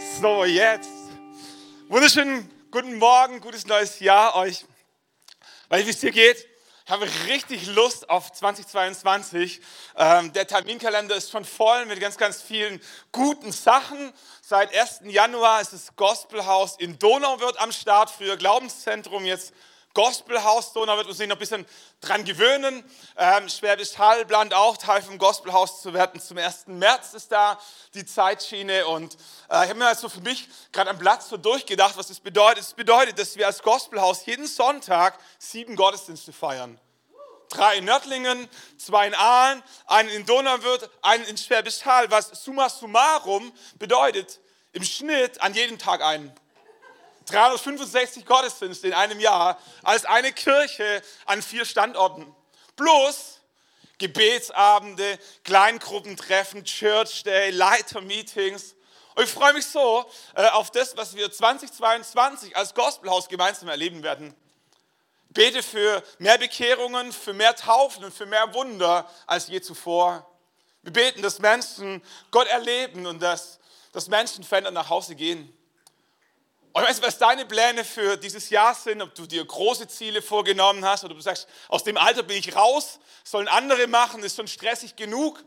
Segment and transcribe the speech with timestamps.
[0.00, 0.88] So, jetzt.
[1.88, 4.64] Wunderschönen guten Morgen, gutes neues Jahr euch.
[5.68, 6.46] Weil wie es dir geht,
[6.86, 9.60] ich habe richtig Lust auf 2022.
[9.96, 12.80] Ähm, der Terminkalender ist schon voll mit ganz, ganz vielen
[13.12, 14.14] guten Sachen.
[14.40, 15.02] Seit 1.
[15.04, 19.52] Januar ist das Gospelhaus in Donauwörth am Start, früher Glaubenszentrum, jetzt
[19.92, 21.66] Gospelhaus Donau wird uns noch ein bisschen
[22.00, 22.84] dran gewöhnen.
[23.16, 26.20] Ähm, Schwäbisch Hall plant auch Teil vom Gospelhaus zu werden.
[26.20, 26.68] Zum 1.
[26.68, 27.58] März ist da
[27.94, 29.14] die Zeitschiene und
[29.50, 32.62] äh, ich habe mir also für mich gerade am Platz so durchgedacht, was das bedeutet.
[32.62, 36.78] Es bedeutet, dass wir als Gospelhaus jeden Sonntag sieben Gottesdienste feiern.
[37.48, 38.48] Drei in Nördlingen,
[38.78, 44.38] zwei in Aalen, einen in Donauwörth, einen in Schwäbisch Hall, was summa summarum bedeutet,
[44.72, 46.32] im Schnitt an jedem Tag einen.
[47.30, 52.34] 365 Gottesdienste in einem Jahr als eine Kirche an vier Standorten.
[52.76, 53.40] Plus
[53.98, 58.74] Gebetsabende, Kleingruppentreffen, Church Day, Leitermeetings.
[59.14, 64.02] Und ich freue mich so äh, auf das, was wir 2022 als Gospelhaus gemeinsam erleben
[64.02, 64.34] werden.
[65.28, 70.26] Bete für mehr Bekehrungen, für mehr Taufen und für mehr Wunder als je zuvor.
[70.82, 73.60] Wir beten, dass Menschen Gott erleben und dass,
[73.92, 75.54] dass Menschen verändert nach Hause gehen.
[76.72, 80.22] Und weißt du, was deine Pläne für dieses Jahr sind, ob du dir große Ziele
[80.22, 84.36] vorgenommen hast oder du sagst, aus dem Alter bin ich raus, sollen andere machen, ist
[84.36, 85.42] schon stressig genug.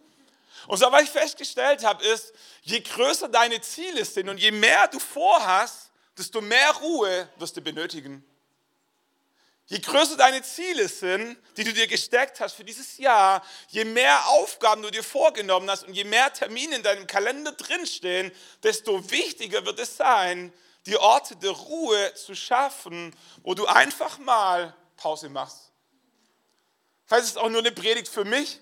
[0.68, 4.88] Und so, was ich festgestellt habe, ist, je größer deine Ziele sind und je mehr
[4.88, 8.24] du vorhast, desto mehr Ruhe wirst du benötigen.
[9.68, 14.28] Je größer deine Ziele sind, die du dir gesteckt hast für dieses Jahr, je mehr
[14.28, 19.66] Aufgaben du dir vorgenommen hast und je mehr Termine in deinem Kalender drinstehen, desto wichtiger
[19.66, 20.52] wird es sein,
[20.86, 25.72] die Orte der Ruhe zu schaffen, wo du einfach mal Pause machst.
[27.06, 28.60] Vielleicht ist es auch nur eine Predigt für mich.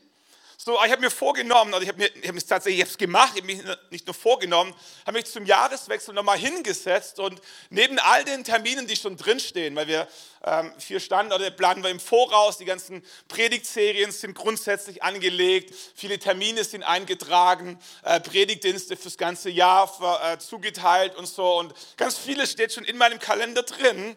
[0.63, 3.31] So, ich habe mir vorgenommen, also ich habe mir, ich habe es tatsächlich ich gemacht,
[3.33, 4.75] ich habe mich nicht nur vorgenommen,
[5.07, 9.87] habe mich zum Jahreswechsel nochmal hingesetzt und neben all den Terminen, die schon drinstehen, weil
[9.87, 10.07] wir
[10.43, 16.63] ähm, vier Standorte planen wir im Voraus, die ganzen Predigtserien sind grundsätzlich angelegt, viele Termine
[16.63, 22.51] sind eingetragen, äh, Predigtdienste fürs ganze Jahr für, äh, zugeteilt und so und ganz vieles
[22.51, 24.15] steht schon in meinem Kalender drin.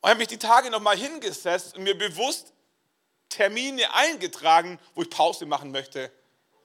[0.00, 2.52] Und habe mich die Tage nochmal hingesetzt und mir bewusst
[3.28, 6.10] Termine eingetragen, wo ich Pause machen möchte.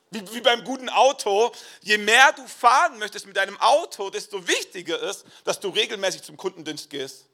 [0.10, 1.52] Wie, wie, beim guten Auto,
[1.82, 6.36] je mehr du fahren möchtest mit deinem Auto, desto wichtiger ist, dass du regelmäßig zum
[6.36, 7.26] Kundendienst gehst.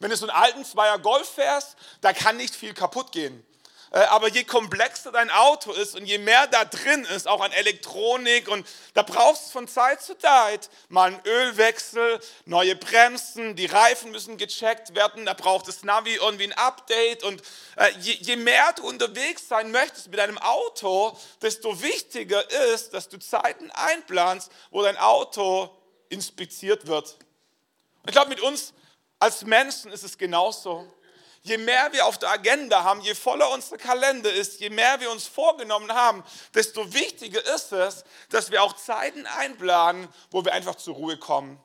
[0.00, 3.44] Wenn du so einen alten Zweier Golf fährst, da kann nicht viel kaputt gehen.
[3.90, 7.52] Äh, aber je komplexer dein Auto ist und je mehr da drin ist, auch an
[7.52, 13.66] Elektronik, und da brauchst du von Zeit zu Zeit mal einen Ölwechsel, neue Bremsen, die
[13.66, 17.22] Reifen müssen gecheckt werden, da braucht das Navi irgendwie ein Update.
[17.22, 17.42] Und
[17.76, 23.08] äh, je, je mehr du unterwegs sein möchtest mit deinem Auto, desto wichtiger ist, dass
[23.08, 25.74] du Zeiten einplanst, wo dein Auto
[26.10, 27.16] inspiziert wird.
[28.06, 28.72] Ich glaube, mit uns
[29.18, 30.86] als Menschen ist es genauso
[31.42, 35.10] je mehr wir auf der Agenda haben, je voller unser Kalender ist, je mehr wir
[35.10, 40.74] uns vorgenommen haben, desto wichtiger ist es, dass wir auch Zeiten einplanen, wo wir einfach
[40.74, 41.58] zur Ruhe kommen.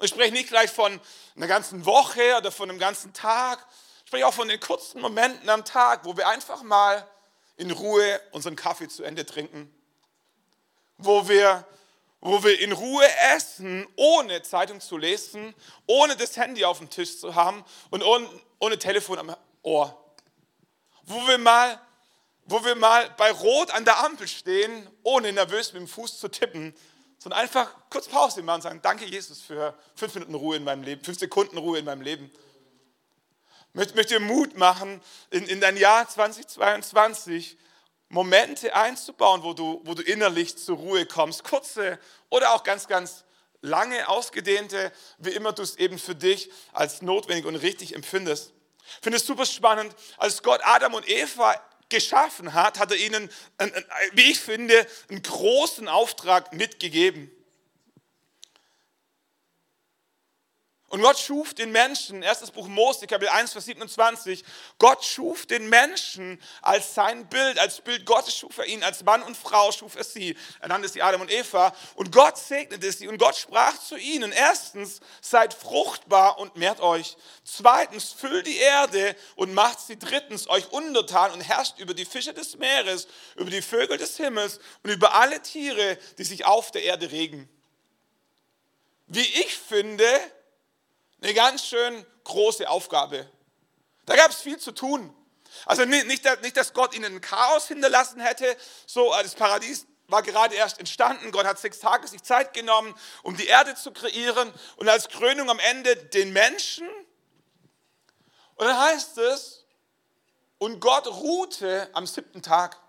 [0.00, 1.00] Ich spreche nicht gleich von
[1.36, 3.64] einer ganzen Woche oder von einem ganzen Tag.
[4.00, 7.06] Ich spreche auch von den kurzen Momenten am Tag, wo wir einfach mal
[7.56, 9.72] in Ruhe unseren Kaffee zu Ende trinken.
[10.98, 11.66] Wo wir
[12.26, 15.54] wo wir in Ruhe essen, ohne Zeitung zu lesen,
[15.86, 18.28] ohne das Handy auf dem Tisch zu haben und ohne,
[18.58, 19.96] ohne Telefon am Ohr.
[21.04, 21.80] Wo wir, mal,
[22.46, 26.28] wo wir mal bei Rot an der Ampel stehen, ohne nervös mit dem Fuß zu
[26.28, 26.74] tippen,
[27.18, 30.82] sondern einfach kurz Pause machen und sagen, danke Jesus für fünf Minuten Ruhe in meinem
[30.82, 32.30] Leben, fünf Sekunden Ruhe in meinem Leben.
[33.74, 35.00] Ich möchte dir Mut machen,
[35.30, 37.56] in, in dein Jahr 2022
[38.08, 41.44] Momente einzubauen, wo du, wo du innerlich zur Ruhe kommst.
[41.44, 41.98] Kurze
[42.30, 43.24] oder auch ganz, ganz
[43.62, 48.52] lange, ausgedehnte, wie immer du es eben für dich als notwendig und richtig empfindest.
[48.86, 53.30] Ich finde es super spannend, als Gott Adam und Eva geschaffen hat, hat er ihnen,
[54.12, 57.30] wie ich finde, einen großen Auftrag mitgegeben.
[60.96, 64.42] Und Gott schuf den Menschen, erstes Buch Mose, Kapitel 1, Vers 27,
[64.78, 69.22] Gott schuf den Menschen als sein Bild, als Bild Gottes schuf er ihn, als Mann
[69.22, 70.34] und Frau schuf er sie.
[70.58, 71.74] Er nannte sie Adam und Eva.
[71.96, 77.18] Und Gott segnete sie und Gott sprach zu ihnen, erstens, seid fruchtbar und mehrt euch.
[77.44, 82.32] Zweitens, füllt die Erde und macht sie drittens euch untertan und herrscht über die Fische
[82.32, 86.84] des Meeres, über die Vögel des Himmels und über alle Tiere, die sich auf der
[86.84, 87.50] Erde regen.
[89.08, 90.08] Wie ich finde,
[91.20, 93.30] eine ganz schön große Aufgabe.
[94.04, 95.14] Da gab es viel zu tun.
[95.64, 100.54] Also nicht, nicht, dass Gott ihnen ein Chaos hinterlassen hätte, so das Paradies war gerade
[100.54, 101.32] erst entstanden.
[101.32, 105.50] Gott hat sechs Tage sich Zeit genommen, um die Erde zu kreieren und als Krönung
[105.50, 106.88] am Ende den Menschen.
[108.56, 109.64] Und dann heißt es,
[110.58, 112.80] und Gott ruhte am siebten Tag.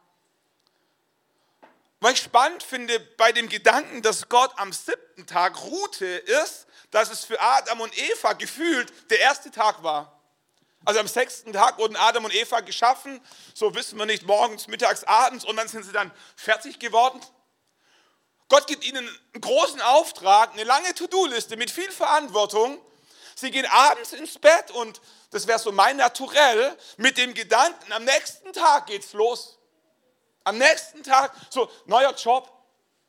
[2.00, 7.11] Was ich spannend finde bei dem Gedanken, dass Gott am siebten Tag ruhte, ist, dass
[7.11, 10.13] es für Adam und Eva gefühlt der erste Tag war.
[10.85, 13.19] Also am sechsten Tag wurden Adam und Eva geschaffen,
[13.53, 17.19] so wissen wir nicht, morgens, mittags, abends und dann sind sie dann fertig geworden.
[18.47, 22.79] Gott gibt ihnen einen großen Auftrag, eine lange To-Do-Liste mit viel Verantwortung.
[23.35, 25.01] Sie gehen abends ins Bett und
[25.31, 29.59] das wäre so mein Naturell mit dem Gedanken, am nächsten Tag geht's los.
[30.45, 32.49] Am nächsten Tag, so neuer Job,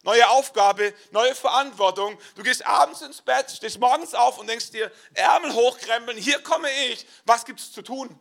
[0.03, 2.19] neue Aufgabe, neue Verantwortung.
[2.35, 6.71] Du gehst abends ins Bett, stehst morgens auf und denkst dir, Ärmel hochkrempeln, hier komme
[6.87, 8.19] ich, was gibt es zu tun?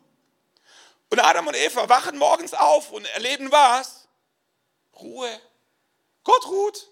[1.10, 4.08] Und Adam und Eva wachen morgens auf und erleben was?
[5.00, 5.42] Ruhe.
[6.24, 6.90] Gott ruht.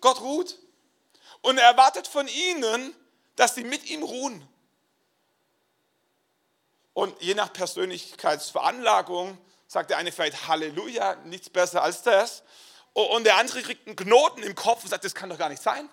[0.00, 0.58] Gott ruht.
[1.40, 2.94] Und er erwartet von ihnen,
[3.36, 4.46] dass sie mit ihm ruhen.
[6.92, 12.42] Und je nach Persönlichkeitsveranlagung sagt der eine vielleicht Halleluja, nichts besser als das.
[12.92, 15.62] Und der andere kriegt einen Knoten im Kopf und sagt, das kann doch gar nicht
[15.62, 15.88] sein.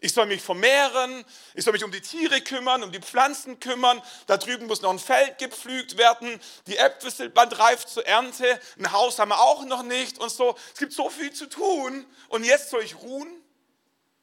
[0.00, 1.24] Ich soll mich vermehren,
[1.54, 4.00] ich soll mich um die Tiere kümmern, um die Pflanzen kümmern.
[4.28, 6.40] Da drüben muss noch ein Feld gepflügt werden.
[6.68, 8.60] Die Äpfel sind bald reif zur Ernte.
[8.78, 10.56] Ein Haus haben wir auch noch nicht und so.
[10.72, 12.06] Es gibt so viel zu tun.
[12.28, 13.28] Und jetzt soll ich ruhen?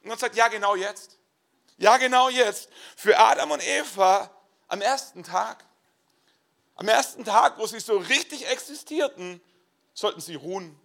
[0.02, 1.18] Und Gott sagt, ja, genau jetzt.
[1.78, 2.70] Ja, genau jetzt.
[2.96, 4.31] Für Adam und Eva
[4.70, 5.66] am ersten Tag.
[6.76, 9.42] Am ersten Tag, wo sie so richtig existierten,
[9.94, 10.80] sollten sie ruhen.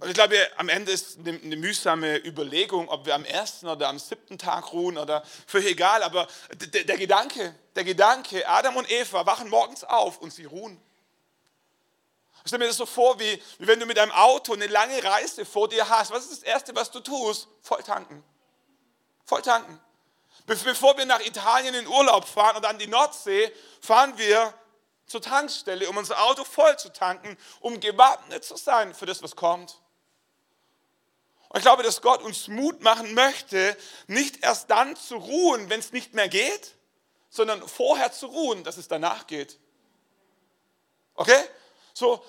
[0.00, 3.98] Und ich glaube, am Ende ist eine, mühsame Überlegung, ob wir am ersten oder am
[3.98, 6.02] siebten Tag ruhen oder völlig egal.
[6.02, 10.80] Aber der, der Gedanke, der Gedanke, Adam und Eva wachen morgens auf und sie ruhen.
[12.44, 15.02] Ich stelle mir das so vor, wie, wie wenn du mit einem Auto eine lange
[15.02, 16.10] Reise vor dir hast.
[16.10, 17.48] Was ist das Erste, was du tust?
[17.62, 18.22] Voll tanken.
[19.24, 19.80] Voll tanken.
[20.44, 23.50] Bevor wir nach Italien in Urlaub fahren oder an die Nordsee,
[23.80, 24.52] fahren wir
[25.06, 29.36] zur Tankstelle, um unser Auto voll zu tanken, um gewappnet zu sein für das, was
[29.36, 29.80] kommt.
[31.56, 33.76] Ich glaube, dass Gott uns Mut machen möchte,
[34.08, 36.74] nicht erst dann zu ruhen, wenn es nicht mehr geht,
[37.30, 39.58] sondern vorher zu ruhen, dass es danach geht.
[41.14, 41.40] Okay?
[41.92, 42.24] So,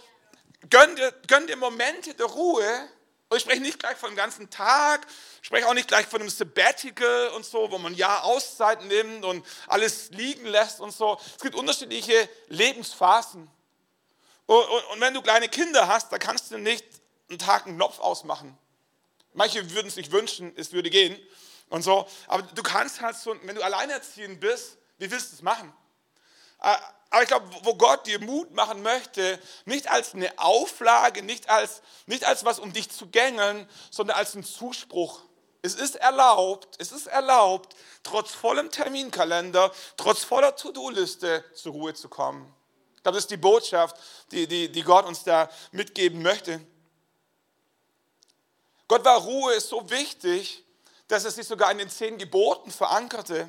[0.70, 2.88] gönn dir, gönn dir Momente der Ruhe.
[3.30, 5.08] Und ich spreche nicht gleich von dem ganzen Tag,
[5.42, 8.84] ich spreche auch nicht gleich von einem Sabbatical und so, wo man ein Jahr Auszeit
[8.84, 11.20] nimmt und alles liegen lässt und so.
[11.36, 13.50] Es gibt unterschiedliche Lebensphasen.
[14.46, 16.86] Und, und, und wenn du kleine Kinder hast, da kannst du nicht
[17.30, 18.56] einen Tag einen Knopf ausmachen.
[19.36, 21.20] Manche würden es sich wünschen, es würde gehen
[21.70, 22.08] und so.
[22.28, 25.74] Aber du kannst halt so, wenn du alleinerziehend bist, wie willst du es machen?
[26.62, 26.76] Äh,
[27.10, 31.82] aber ich glaube, wo Gott dir Mut machen möchte, nicht als eine Auflage, nicht als,
[32.08, 35.22] nicht als was, um dich zu gängeln, sondern als einen Zuspruch.
[35.62, 42.10] Es ist erlaubt, es ist erlaubt, trotz vollem Terminkalender, trotz voller To-Do-Liste zur Ruhe zu
[42.10, 42.54] kommen.
[42.98, 43.96] Ich glaube, das ist die Botschaft,
[44.32, 46.62] die, die, die Gott uns da mitgeben möchte.
[48.88, 50.64] Gott war Ruhe so wichtig,
[51.08, 53.48] dass er sich sogar in den zehn Geboten verankerte.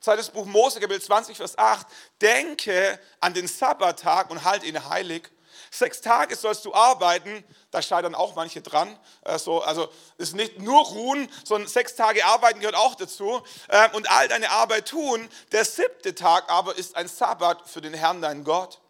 [0.00, 1.86] Zweites Buch Mose, Kapitel 20, Vers 8.
[2.20, 5.30] Denke an den Sabbattag und halt ihn heilig.
[5.70, 8.98] Sechs Tage sollst du arbeiten, da scheitern auch manche dran.
[9.22, 13.42] Also, also ist nicht nur ruhen, sondern sechs Tage arbeiten gehört auch dazu.
[13.68, 15.28] Ähm, und all deine Arbeit tun.
[15.52, 18.80] Der siebte Tag aber ist ein Sabbat für den Herrn, dein Gott.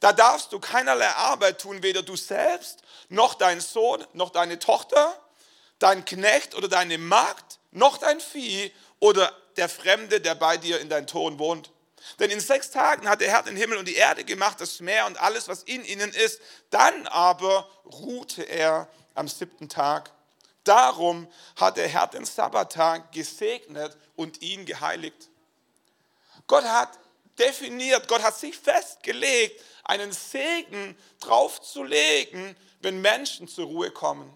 [0.00, 5.18] Da darfst du keinerlei Arbeit tun, weder du selbst, noch dein Sohn, noch deine Tochter,
[5.78, 10.88] dein Knecht oder deine Magd, noch dein Vieh oder der Fremde, der bei dir in
[10.88, 11.70] deinen Toren wohnt.
[12.18, 15.06] Denn in sechs Tagen hat der Herr den Himmel und die Erde gemacht, das Meer
[15.06, 16.40] und alles, was in ihnen ist.
[16.70, 20.12] Dann aber ruhte er am siebten Tag.
[20.64, 25.30] Darum hat der Herr den Sabbattag gesegnet und ihn geheiligt.
[26.46, 26.90] Gott hat
[27.38, 34.32] definiert, Gott hat sich festgelegt, einen Segen draufzulegen, wenn Menschen zur Ruhe kommen.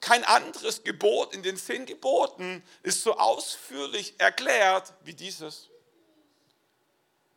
[0.00, 5.68] Kein anderes Gebot in den zehn Geboten ist so ausführlich erklärt wie dieses.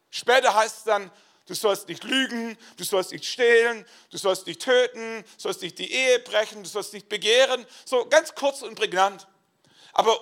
[0.10, 1.12] Später heißt es dann,
[1.46, 5.78] du sollst nicht lügen, du sollst nicht stehlen, du sollst nicht töten, du sollst nicht
[5.78, 7.68] die Ehe brechen, du sollst nicht begehren.
[7.86, 9.28] So ganz kurz und prägnant.
[9.94, 10.20] Aber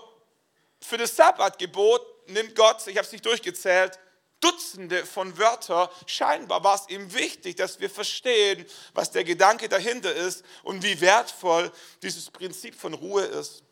[0.82, 4.00] für das Sabbatgebot nimmt Gott, ich habe es nicht durchgezählt,
[4.44, 5.88] Dutzende von Wörtern.
[6.06, 11.00] Scheinbar war es ihm wichtig, dass wir verstehen, was der Gedanke dahinter ist und wie
[11.00, 13.64] wertvoll dieses Prinzip von Ruhe ist.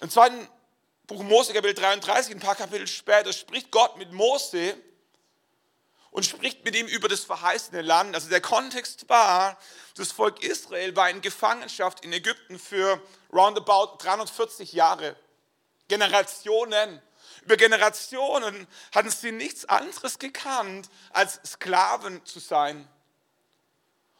[0.00, 0.48] Im zweiten
[1.06, 4.74] Buch Mose, Kapitel 33, ein paar Kapitel später, spricht Gott mit Mose
[6.10, 8.14] und spricht mit ihm über das verheißene Land.
[8.14, 9.58] Also der Kontext war,
[9.96, 15.14] das Volk Israel war in Gefangenschaft in Ägypten für roundabout 340 Jahre.
[15.92, 17.02] Generationen.
[17.42, 22.88] Über Generationen hatten sie nichts anderes gekannt, als Sklaven zu sein.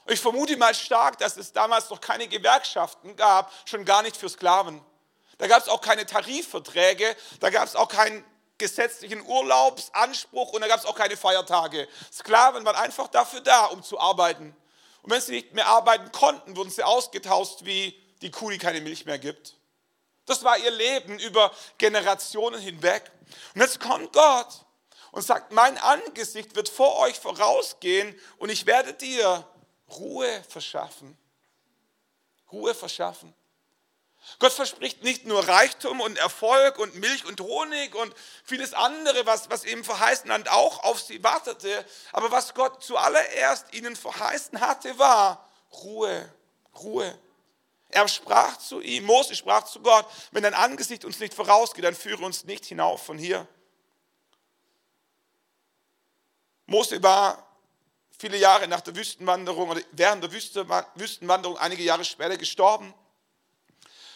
[0.07, 4.29] Ich vermute mal stark, dass es damals noch keine Gewerkschaften gab, schon gar nicht für
[4.29, 4.83] Sklaven.
[5.38, 8.23] Da gab es auch keine Tarifverträge, da gab es auch keinen
[8.59, 11.88] gesetzlichen Urlaubsanspruch und da gab es auch keine Feiertage.
[12.12, 14.55] Sklaven waren einfach dafür da, um zu arbeiten.
[15.00, 18.83] Und wenn sie nicht mehr arbeiten konnten, wurden sie ausgetauscht wie die Kuh, die keine
[18.83, 19.57] Milch mehr gibt.
[20.26, 23.11] Das war ihr Leben über Generationen hinweg.
[23.55, 24.64] Und jetzt kommt Gott
[25.11, 29.47] und sagt, mein Angesicht wird vor euch vorausgehen und ich werde dir
[29.88, 31.17] Ruhe verschaffen.
[32.50, 33.35] Ruhe verschaffen.
[34.38, 38.14] Gott verspricht nicht nur Reichtum und Erfolg und Milch und Honig und
[38.45, 41.85] vieles andere, was, was im verheißen Land auch auf sie wartete.
[42.12, 46.33] Aber was Gott zuallererst ihnen verheißen hatte, war Ruhe,
[46.76, 47.19] Ruhe.
[47.93, 51.95] Er sprach zu ihm, Mose sprach zu Gott, wenn dein Angesicht uns nicht vorausgeht, dann
[51.95, 53.47] führe uns nicht hinauf von hier.
[56.65, 57.47] Mose war
[58.19, 62.95] viele Jahre nach der Wüstenwanderung oder während der Wüstenwanderung einige Jahre später gestorben.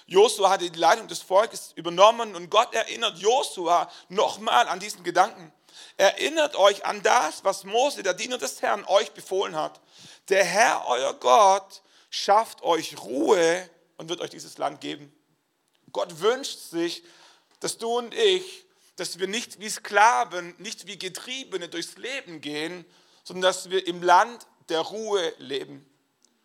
[0.06, 5.52] Josua hatte die Leitung des Volkes übernommen und Gott erinnert Josua nochmal an diesen Gedanken.
[5.98, 9.82] Erinnert euch an das, was Mose, der Diener des Herrn, euch befohlen hat.
[10.30, 11.82] Der Herr, euer Gott,
[12.16, 15.12] schafft euch Ruhe und wird euch dieses Land geben.
[15.92, 17.04] Gott wünscht sich,
[17.60, 18.64] dass du und ich,
[18.96, 22.84] dass wir nicht wie Sklaven, nicht wie Getriebene durchs Leben gehen,
[23.24, 25.88] sondern dass wir im Land der Ruhe leben.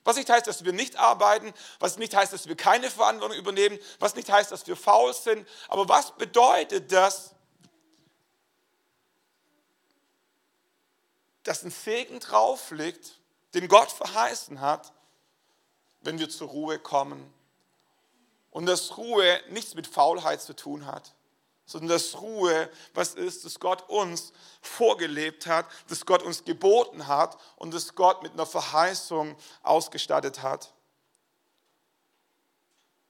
[0.04, 3.80] Was nicht heißt, dass wir nicht arbeiten, was nicht heißt, dass wir keine Verantwortung übernehmen,
[4.00, 5.48] was nicht heißt, dass wir faul sind.
[5.68, 7.36] Aber was bedeutet das,
[11.44, 13.20] dass ein Segen drauf liegt,
[13.54, 14.92] den Gott verheißen hat,
[16.02, 17.34] wenn wir zur Ruhe kommen?
[18.50, 21.14] Und dass Ruhe nichts mit Faulheit zu tun hat
[21.72, 27.38] sondern dass Ruhe was ist, dass Gott uns vorgelebt hat, dass Gott uns geboten hat
[27.56, 30.74] und dass Gott mit einer Verheißung ausgestattet hat.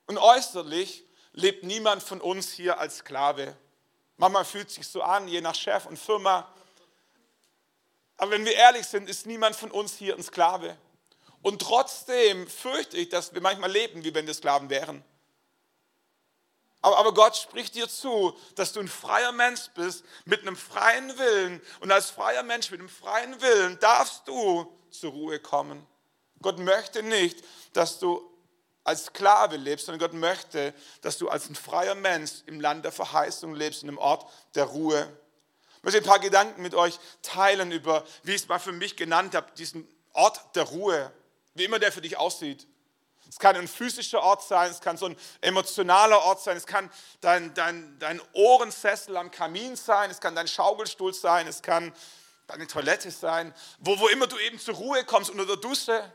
[0.05, 3.55] Und äußerlich lebt niemand von uns hier als Sklave.
[4.17, 6.47] Manchmal fühlt sich so an, je nach Chef und Firma.
[8.17, 10.77] Aber wenn wir ehrlich sind, ist niemand von uns hier ein Sklave.
[11.41, 15.03] Und trotzdem fürchte ich, dass wir manchmal leben, wie wenn wir Sklaven wären.
[16.83, 21.61] Aber, Gott spricht dir zu, dass du ein freier Mensch bist mit einem freien Willen.
[21.79, 25.85] Und als freier Mensch mit einem freien Willen darfst du zur Ruhe kommen.
[26.41, 27.43] Gott möchte nicht,
[27.73, 28.27] dass du
[28.83, 32.91] als Sklave lebst, sondern Gott möchte, dass du als ein freier Mensch im Land der
[32.91, 35.07] Verheißung lebst, in einem Ort der Ruhe.
[35.77, 38.97] Ich möchte ein paar Gedanken mit euch teilen über, wie ich es mal für mich
[38.97, 41.11] genannt habe, diesen Ort der Ruhe,
[41.53, 42.67] wie immer der für dich aussieht.
[43.29, 46.91] Es kann ein physischer Ort sein, es kann so ein emotionaler Ort sein, es kann
[47.21, 51.93] dein, dein, dein Ohrensessel am Kamin sein, es kann dein Schaukelstuhl sein, es kann
[52.47, 56.11] deine Toilette sein, wo, wo immer du eben zur Ruhe kommst unter der Dusche.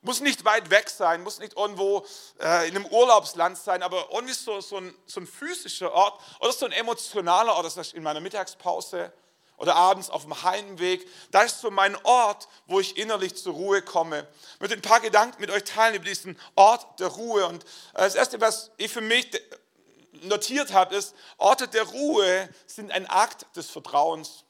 [0.00, 2.04] Muss nicht weit weg sein, muss nicht irgendwo
[2.40, 6.52] äh, in einem Urlaubsland sein, aber irgendwie so, so, ein, so ein physischer Ort oder
[6.52, 9.12] so ein emotionaler Ort, das heißt in meiner Mittagspause
[9.56, 11.06] oder abends auf dem Heimweg.
[11.30, 14.26] Das ist so mein Ort, wo ich innerlich zur Ruhe komme.
[14.54, 17.46] Ich möchte ein paar Gedanken mit euch teilen über diesen Ort der Ruhe.
[17.46, 19.28] Und äh, das Erste, was ich für mich
[20.22, 24.44] notiert habe, ist, Orte der Ruhe sind ein Akt des Vertrauens.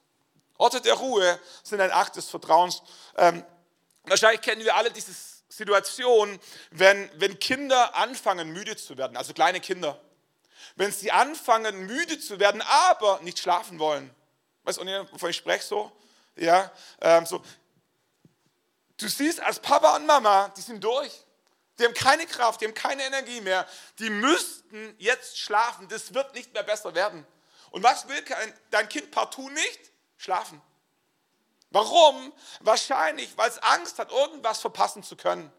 [0.56, 2.82] Orte der Ruhe sind ein Akt des Vertrauens.
[3.16, 3.44] Ähm,
[4.04, 5.12] wahrscheinlich kennen wir alle diese
[5.48, 6.38] Situation,
[6.70, 10.00] wenn, wenn Kinder anfangen, müde zu werden, also kleine Kinder.
[10.76, 14.12] Wenn sie anfangen, müde zu werden, aber nicht schlafen wollen.
[14.64, 15.92] Weißt du, wovon ich spreche so?
[16.36, 17.42] Ja, ähm, so.
[18.96, 21.24] Du siehst als Papa und Mama, die sind durch.
[21.78, 23.66] Die haben keine Kraft, die haben keine Energie mehr.
[23.98, 25.88] Die müssten jetzt schlafen.
[25.88, 27.26] Das wird nicht mehr besser werden.
[27.70, 28.24] Und was will
[28.70, 29.80] dein Kind partout nicht?
[30.16, 30.62] Schlafen.
[31.70, 32.32] Warum?
[32.60, 35.52] Wahrscheinlich, weil es Angst hat, irgendwas verpassen zu können.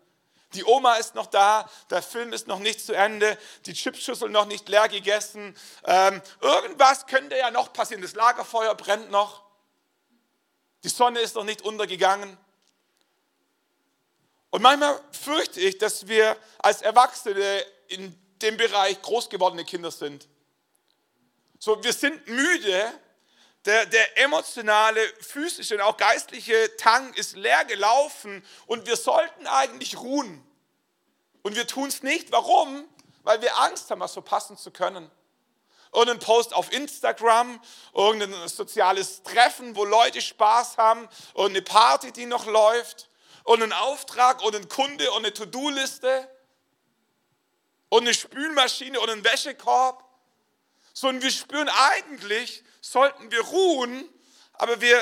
[0.56, 4.46] Die Oma ist noch da, der Film ist noch nicht zu Ende, die Chipschüssel noch
[4.46, 5.56] nicht leer gegessen.
[5.84, 8.02] Ähm, irgendwas könnte ja noch passieren.
[8.02, 9.44] Das Lagerfeuer brennt noch.
[10.84, 12.38] Die Sonne ist noch nicht untergegangen.
[14.50, 20.30] Und manchmal fürchte ich, dass wir als Erwachsene in dem Bereich groß gewordene Kinder sind.
[21.60, 22.94] So, wir sind müde,
[23.66, 29.98] der, der, emotionale, physische und auch geistliche Tank ist leer gelaufen und wir sollten eigentlich
[29.98, 30.45] ruhen.
[31.46, 32.32] Und wir tun es nicht.
[32.32, 32.90] Warum?
[33.22, 35.12] Weil wir Angst haben, was verpassen zu können.
[35.94, 37.62] irgendeinen Post auf Instagram,
[37.94, 43.12] irgendein soziales Treffen, wo Leute Spaß haben, und eine Party, die noch läuft,
[43.44, 46.28] und einen Auftrag und einen Kunde und eine To-Do-Liste
[47.90, 50.04] und eine Spülmaschine und einen Wäschekorb,
[50.94, 54.10] sondern wir spüren eigentlich, sollten wir ruhen,
[54.54, 54.98] aber wir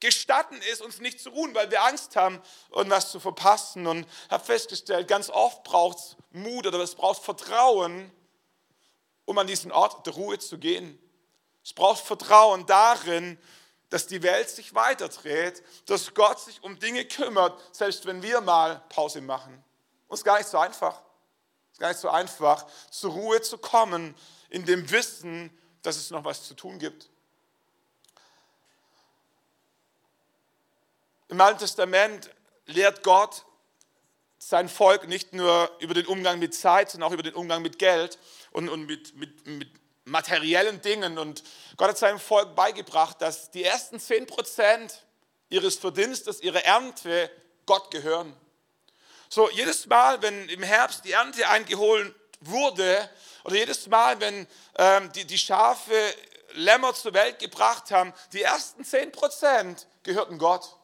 [0.00, 3.86] gestatten es, uns nicht zu ruhen, weil wir Angst haben, irgendwas zu verpassen.
[3.86, 8.10] Und ich habe festgestellt, ganz oft braucht es Mut oder es braucht Vertrauen,
[9.24, 10.98] um an diesen Ort der Ruhe zu gehen.
[11.64, 13.38] Es braucht Vertrauen darin,
[13.88, 18.82] dass die Welt sich weiterdreht, dass Gott sich um Dinge kümmert, selbst wenn wir mal
[18.88, 19.54] Pause machen.
[20.08, 21.00] Und es ist gar nicht so einfach.
[21.70, 24.14] Es ist gar nicht so einfach, zur Ruhe zu kommen,
[24.50, 27.10] in dem Wissen, dass es noch was zu tun gibt.
[31.28, 32.30] Im Alten Testament
[32.66, 33.44] lehrt Gott
[34.38, 37.78] sein Volk nicht nur über den Umgang mit Zeit, sondern auch über den Umgang mit
[37.78, 38.18] Geld
[38.52, 39.68] und, und mit, mit, mit
[40.04, 41.18] materiellen Dingen.
[41.18, 41.42] Und
[41.76, 44.92] Gott hat seinem Volk beigebracht, dass die ersten 10%
[45.48, 47.30] ihres Verdienstes, ihre Ernte
[47.66, 48.34] Gott gehören.
[49.28, 53.10] So, jedes Mal, wenn im Herbst die Ernte eingeholt wurde,
[53.42, 55.94] oder jedes Mal, wenn ähm, die, die Schafe
[56.52, 60.76] Lämmer zur Welt gebracht haben, die ersten 10% gehörten Gott.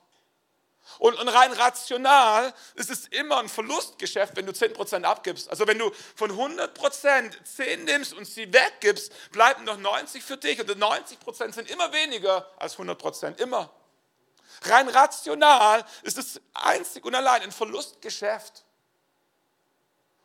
[1.03, 5.51] Und, und rein rational ist es immer ein Verlustgeschäft, wenn du 10% abgibst.
[5.51, 10.61] Also wenn du von 100% 10 nimmst und sie weggibst, bleiben noch 90 für dich.
[10.61, 13.69] Und die 90% sind immer weniger als 100%, immer.
[14.63, 18.65] Rein rational ist es einzig und allein ein Verlustgeschäft.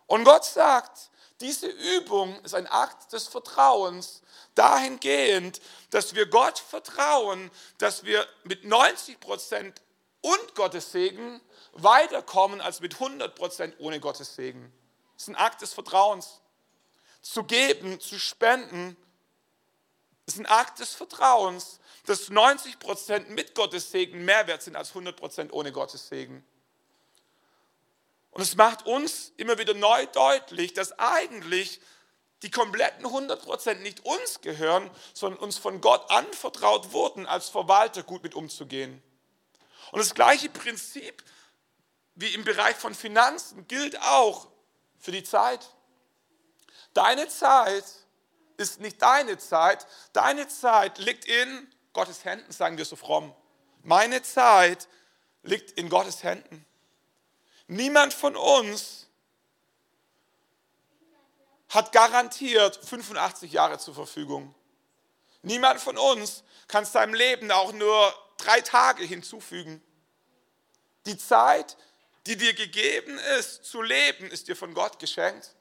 [0.06, 1.10] Und Gott sagt,
[1.42, 4.22] diese Übung ist ein Akt des Vertrauens
[4.54, 9.82] dahingehend, dass wir Gott vertrauen, dass wir mit 90 Prozent
[10.28, 11.40] und Gottes Segen
[11.72, 14.74] weiterkommen als mit 100% ohne Gottes Segen.
[15.14, 16.42] Das ist ein Akt des Vertrauens.
[17.22, 18.98] Zu geben, zu spenden,
[20.26, 25.52] ist ein Akt des Vertrauens, dass 90% mit Gottes Segen mehr wert sind als 100%
[25.52, 26.46] ohne Gottes Segen.
[28.32, 31.80] Und es macht uns immer wieder neu deutlich, dass eigentlich
[32.44, 38.24] die kompletten 100% nicht uns gehören, sondern uns von Gott anvertraut wurden, als Verwalter gut
[38.24, 39.02] mit umzugehen.
[39.92, 41.24] Und das gleiche Prinzip
[42.16, 44.48] wie im Bereich von Finanzen gilt auch
[45.00, 45.70] für die Zeit.
[46.94, 47.86] Deine Zeit
[48.58, 49.86] ist nicht deine Zeit.
[50.14, 53.34] Deine Zeit liegt in Gottes Händen, sagen wir so fromm.
[53.84, 54.88] Meine Zeit
[55.44, 56.66] liegt in Gottes Händen.
[57.68, 59.08] Niemand von uns
[61.70, 64.56] hat garantiert 85 Jahre zur Verfügung.
[65.42, 69.82] Niemand von uns kann seinem Leben auch nur drei Tage hinzufügen.
[71.06, 71.78] Die Zeit,
[72.26, 75.56] die dir gegeben ist zu leben, ist dir von Gott geschenkt.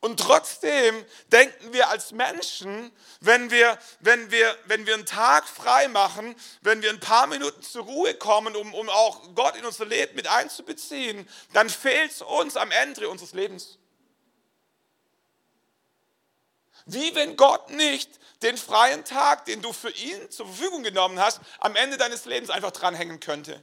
[0.00, 5.88] Und trotzdem denken wir als Menschen, wenn wir, wenn wir, wenn wir einen Tag frei
[5.88, 9.86] machen, wenn wir ein paar Minuten zur Ruhe kommen, um, um auch Gott in unser
[9.86, 13.78] Leben mit einzubeziehen, dann fehlt es uns am Ende unseres Lebens.
[16.86, 18.08] Wie wenn Gott nicht
[18.42, 22.50] den freien Tag, den du für ihn zur Verfügung genommen hast, am Ende deines Lebens
[22.50, 23.62] einfach dranhängen könnte.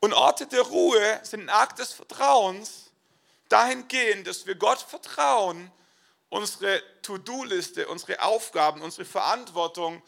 [0.00, 2.90] Und Orte der Ruhe sind ein Akt des Vertrauens
[3.48, 5.70] dahingehend, dass wir Gott vertrauen,
[6.28, 10.02] unsere To-Do-Liste, unsere Aufgaben, unsere Verantwortung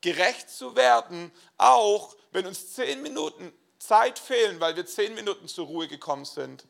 [0.00, 5.66] gerecht zu werden, auch wenn uns zehn Minuten Zeit fehlen, weil wir zehn Minuten zur
[5.66, 6.66] Ruhe gekommen sind.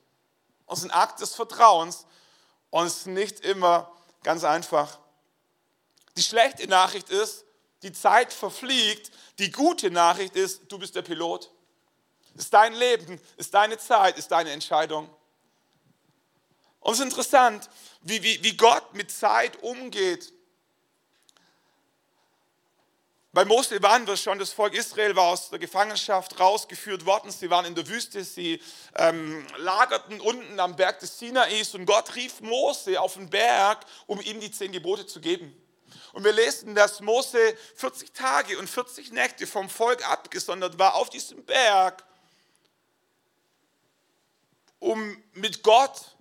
[0.69, 2.07] Es ist ein Akt des Vertrauens,
[2.73, 3.96] ist nicht immer
[4.27, 4.99] ganz einfach.
[6.17, 7.45] Die schlechte Nachricht ist,
[7.83, 9.13] die Zeit verfliegt.
[9.39, 11.53] Die gute Nachricht ist, du bist der Pilot.
[12.35, 15.09] Ist dein Leben, ist deine Zeit, ist deine Entscheidung.
[16.81, 17.71] Und es ist interessant,
[18.03, 20.33] wie, wie, wie Gott mit Zeit umgeht.
[23.37, 27.31] Bei Mose waren wir schon, das Volk Israel war aus der Gefangenschaft rausgeführt worden.
[27.31, 28.63] Sie waren in der Wüste, sie
[28.95, 34.23] ähm, lagerten unten am Berg des Sinais und Gott rief Mose auf den Berg, um
[34.23, 35.55] ihm die zehn Gebote zu geben.
[36.15, 37.39] Und wir lesen, dass Mose
[37.75, 42.05] 40 Tage und 40 Nächte vom Volk abgesondert war auf diesem Berg,
[44.79, 46.17] um mit Gott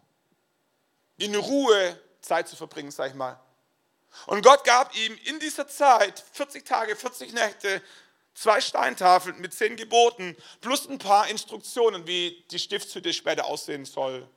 [1.15, 3.39] in Ruhe Zeit zu verbringen, sag ich mal.
[4.27, 7.81] Und Gott gab ihm in dieser Zeit 40 Tage, 40 Nächte,
[8.33, 14.27] zwei Steintafeln mit zehn Geboten plus ein paar Instruktionen, wie die Stiftshütte später aussehen soll.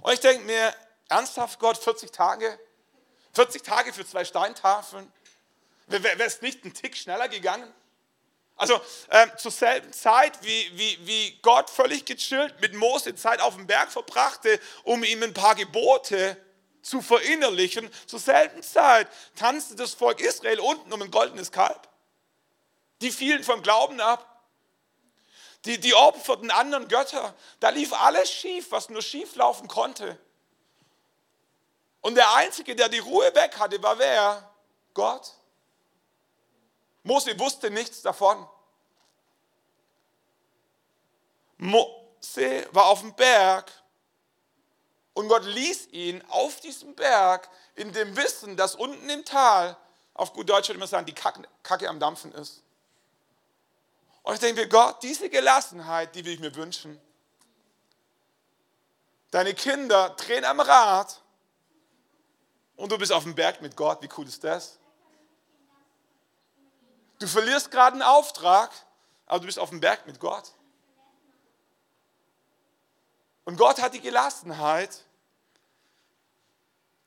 [0.00, 0.74] Und ich denke mir,
[1.08, 2.58] ernsthaft Gott, 40 Tage?
[3.34, 5.10] 40 Tage für zwei Steintafeln?
[5.86, 7.72] Wäre es nicht ein Tick schneller gegangen?
[8.56, 13.56] Also ähm, zur selben Zeit, wie, wie, wie Gott völlig gechillt mit Mose Zeit auf
[13.56, 16.36] dem Berg verbrachte, um ihm ein paar Gebote
[16.82, 21.88] zu verinnerlichen, zur selben Zeit tanzte das Volk Israel unten um ein goldenes Kalb.
[23.00, 24.28] Die fielen vom Glauben ab.
[25.64, 27.34] Die, die opferten anderen Götter.
[27.60, 30.18] Da lief alles schief, was nur schief laufen konnte.
[32.00, 34.50] Und der Einzige, der die Ruhe weg hatte, war wer?
[34.92, 35.34] Gott.
[37.04, 38.48] Mose wusste nichts davon.
[41.58, 43.72] Mose war auf dem Berg
[45.14, 49.76] und Gott ließ ihn auf diesem Berg in dem Wissen, dass unten im Tal,
[50.14, 52.62] auf gut Deutsch würde man sagen, die Kacke, am Dampfen ist.
[54.22, 57.00] Und ich denke, Gott, diese Gelassenheit, die will ich mir wünschen.
[59.30, 61.20] Deine Kinder drehen am Rad
[62.76, 64.02] und du bist auf dem Berg mit Gott.
[64.02, 64.78] Wie cool ist das?
[67.18, 68.70] Du verlierst gerade einen Auftrag,
[69.26, 70.52] aber du bist auf dem Berg mit Gott.
[73.44, 75.04] Und Gott hat die Gelassenheit,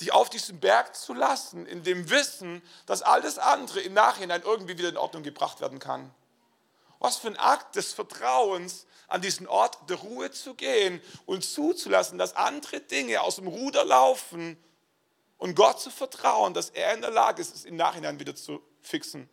[0.01, 4.77] dich auf diesem Berg zu lassen, in dem Wissen, dass alles andere im Nachhinein irgendwie
[4.77, 6.13] wieder in Ordnung gebracht werden kann.
[6.99, 12.17] Was für ein Akt des Vertrauens, an diesen Ort der Ruhe zu gehen und zuzulassen,
[12.17, 14.57] dass andere Dinge aus dem Ruder laufen
[15.37, 18.61] und Gott zu vertrauen, dass er in der Lage ist, es im Nachhinein wieder zu
[18.81, 19.29] fixen.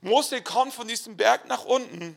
[0.00, 2.16] Mose kommt von diesem Berg nach unten.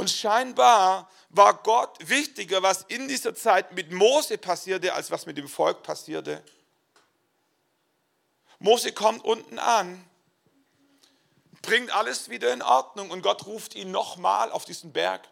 [0.00, 5.36] Und scheinbar war Gott wichtiger, was in dieser Zeit mit Mose passierte, als was mit
[5.36, 6.42] dem Volk passierte.
[8.60, 10.02] Mose kommt unten an,
[11.60, 15.28] bringt alles wieder in Ordnung und Gott ruft ihn nochmal auf diesen Berg.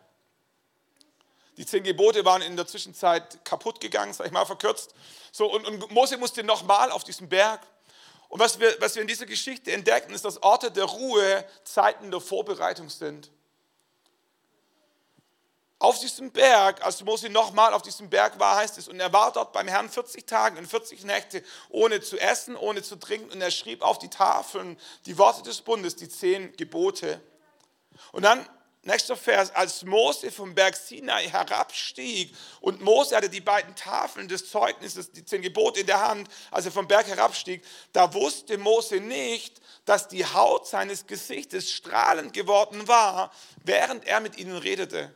[1.57, 4.95] Die zehn Gebote waren in der Zwischenzeit kaputt gegangen, sag ich mal verkürzt.
[5.33, 7.63] So, und, und Mose musste nochmal auf diesen Berg.
[8.29, 12.11] Und was wir, was wir in dieser Geschichte entdecken, ist, dass Orte der Ruhe Zeiten
[12.11, 13.31] der Vorbereitung sind.
[15.81, 19.33] Auf diesem Berg, als Mose nochmal auf diesem Berg war, heißt es, und er war
[19.33, 23.41] dort beim Herrn 40 Tage und 40 Nächte, ohne zu essen, ohne zu trinken, und
[23.41, 27.21] er schrieb auf die Tafeln die Worte des Bundes, die zehn Gebote.
[28.11, 28.49] Und dann
[28.83, 34.51] Nächster Vers, als Mose vom Berg Sinai herabstieg und Mose hatte die beiden Tafeln des
[34.51, 37.63] Zeugnisses, die zehn Gebote in der Hand, als er vom Berg herabstieg,
[37.93, 43.33] da wusste Mose nicht, dass die Haut seines Gesichtes strahlend geworden war,
[43.65, 45.13] während er mit ihnen redete.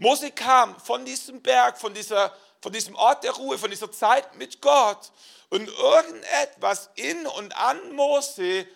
[0.00, 4.34] Mose kam von diesem Berg, von, dieser, von diesem Ort der Ruhe, von dieser Zeit
[4.36, 5.12] mit Gott
[5.50, 8.66] und irgendetwas in und an Mose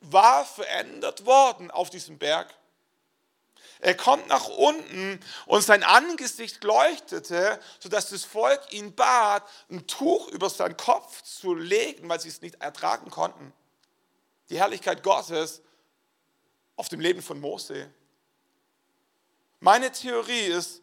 [0.00, 2.52] war verändert worden auf diesem Berg.
[3.78, 10.26] Er kommt nach unten und sein Angesicht leuchtete, sodass das Volk ihn bat, ein Tuch
[10.28, 13.52] über seinen Kopf zu legen, weil sie es nicht ertragen konnten.
[14.48, 15.62] Die Herrlichkeit Gottes
[16.74, 17.88] auf dem Leben von Mose.
[19.60, 20.82] Meine Theorie ist,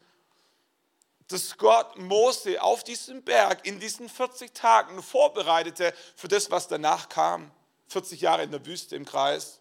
[1.28, 7.10] dass Gott Mose auf diesem Berg in diesen 40 Tagen vorbereitete für das, was danach
[7.10, 7.52] kam.
[7.88, 9.60] 40 Jahre in der Wüste im Kreis,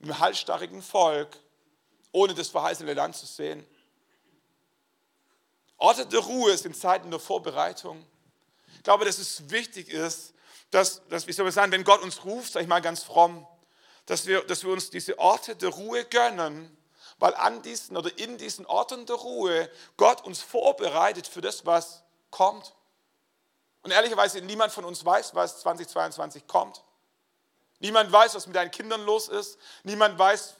[0.00, 1.38] im halsstarrigen Volk
[2.12, 3.66] ohne das verheißene Land zu sehen.
[5.76, 8.04] Orte der Ruhe sind Zeiten der Vorbereitung.
[8.76, 10.34] Ich glaube, dass es wichtig ist,
[10.70, 13.46] dass, dass wie soll man sagen, wenn Gott uns ruft, sage ich mal ganz fromm,
[14.06, 16.76] dass wir, dass wir uns diese Orte der Ruhe gönnen,
[17.18, 22.02] weil an diesen oder in diesen Orten der Ruhe Gott uns vorbereitet für das, was
[22.30, 22.74] kommt.
[23.82, 26.82] Und ehrlicherweise, niemand von uns weiß, was 2022 kommt.
[27.80, 29.58] Niemand weiß, was mit deinen Kindern los ist.
[29.84, 30.54] Niemand weiß,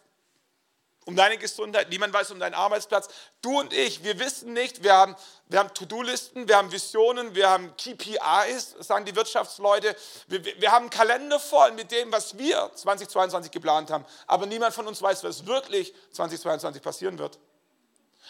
[1.09, 3.09] um deine Gesundheit, niemand weiß um deinen Arbeitsplatz.
[3.41, 5.17] Du und ich, wir wissen nicht, wir haben,
[5.47, 9.97] wir haben To-Do-Listen, wir haben Visionen, wir haben KPIs, sagen die Wirtschaftsleute.
[10.27, 14.05] Wir, wir haben einen Kalender voll mit dem, was wir 2022 geplant haben.
[14.27, 17.39] Aber niemand von uns weiß, was wirklich 2022 passieren wird.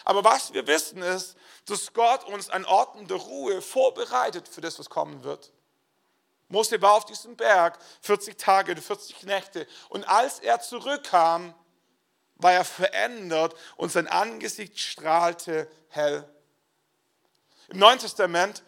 [0.05, 4.79] Aber was wir wissen ist, dass Gott uns an Orten der Ruhe vorbereitet für das,
[4.79, 5.51] was kommen wird.
[6.47, 9.67] Mose war auf diesem Berg 40 Tage, 40 Nächte.
[9.89, 11.53] Und als er zurückkam,
[12.39, 16.27] war er verändert und sein Angesicht strahlte hell.
[17.67, 18.63] Im Neuen Testament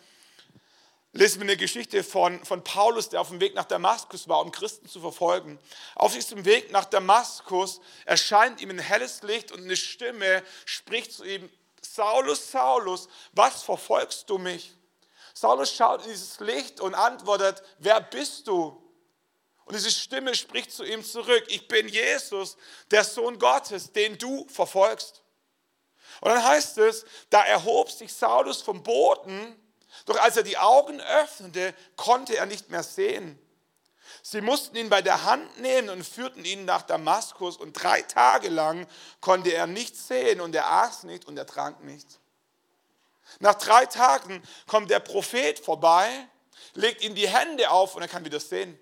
[1.14, 4.52] lesen wir eine Geschichte von, von Paulus, der auf dem Weg nach Damaskus war, um
[4.52, 5.58] Christen zu verfolgen.
[5.96, 11.24] Auf diesem Weg nach Damaskus erscheint ihm ein helles Licht und eine Stimme spricht zu
[11.24, 11.50] ihm,
[11.82, 14.74] Saulus, Saulus, was verfolgst du mich?
[15.34, 18.81] Saulus schaut in dieses Licht und antwortet, wer bist du?
[19.66, 22.58] Und diese Stimme spricht zu ihm zurück, ich bin Jesus,
[22.90, 25.22] der Sohn Gottes, den du verfolgst.
[26.20, 29.58] Und dann heißt es, da erhob sich Saulus vom Boden,
[30.06, 33.40] doch als er die Augen öffnete, konnte er nicht mehr sehen.
[34.24, 38.50] Sie mussten ihn bei der Hand nehmen und führten ihn nach Damaskus und drei Tage
[38.50, 38.88] lang
[39.20, 42.20] konnte er nichts sehen und er aß nicht und er trank nicht.
[43.40, 46.28] Nach drei Tagen kommt der Prophet vorbei,
[46.74, 48.80] legt ihm die Hände auf und er kann wieder sehen.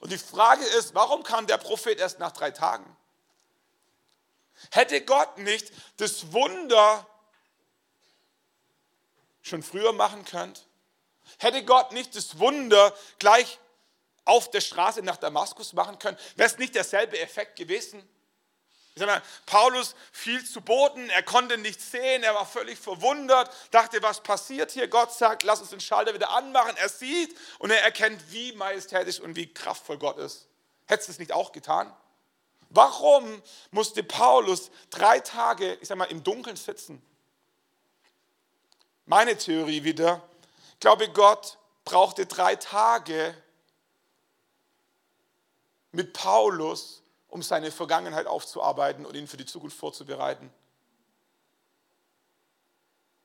[0.00, 2.96] Und die Frage ist, warum kam der Prophet erst nach drei Tagen?
[4.70, 7.06] Hätte Gott nicht das Wunder
[9.42, 10.54] schon früher machen können?
[11.38, 13.58] Hätte Gott nicht das Wunder gleich
[14.24, 16.18] auf der Straße nach Damaskus machen können?
[16.36, 18.06] Wäre es nicht derselbe Effekt gewesen?
[18.98, 23.48] Ich sag mal, Paulus fiel zu Boden, er konnte nichts sehen, er war völlig verwundert,
[23.70, 24.88] dachte, was passiert hier?
[24.88, 26.76] Gott sagt, lass uns den Schalter wieder anmachen.
[26.76, 30.48] Er sieht und er erkennt, wie majestätisch und wie kraftvoll Gott ist.
[30.86, 31.94] Hättest du es nicht auch getan?
[32.70, 37.00] Warum musste Paulus drei Tage, ich sag mal, im Dunkeln sitzen?
[39.06, 40.28] Meine Theorie wieder,
[40.72, 43.32] ich glaube, Gott brauchte drei Tage
[45.92, 50.50] mit Paulus, um seine Vergangenheit aufzuarbeiten und ihn für die Zukunft vorzubereiten.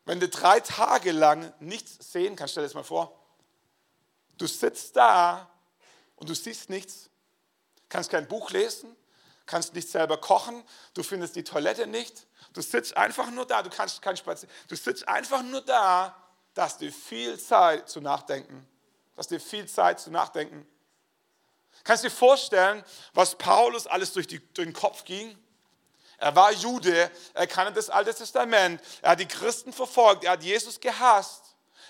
[0.06, 3.18] Wenn du drei Tage lang nichts sehen kannst, stell dir das mal vor.
[4.38, 5.50] Du sitzt da
[6.18, 7.10] und du siehst nichts,
[7.88, 8.96] kannst kein Buch lesen,
[9.46, 10.63] kannst nicht selber kochen,
[10.94, 14.76] du findest die Toilette nicht, du sitzt einfach nur da, du kannst kein Spazieren, du
[14.76, 16.16] sitzt einfach nur da,
[16.54, 18.68] dass du viel Zeit zu nachdenken,
[19.16, 20.68] dass dir viel Zeit zu nachdenken.
[21.84, 25.38] Kannst du dir vorstellen, was Paulus alles durch, die, durch den Kopf ging?
[26.17, 30.43] Er war Jude, er kannte das Alte Testament, er hat die Christen verfolgt, er hat
[30.43, 31.43] Jesus gehasst.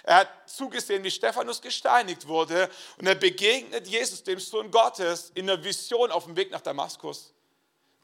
[0.06, 5.48] Er hat zugesehen, wie Stephanus gesteinigt wurde und er begegnet Jesus, dem Sohn Gottes, in
[5.48, 7.34] der Vision auf dem Weg nach Damaskus.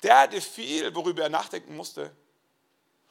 [0.02, 2.16] Der hatte viel, worüber er nachdenken musste.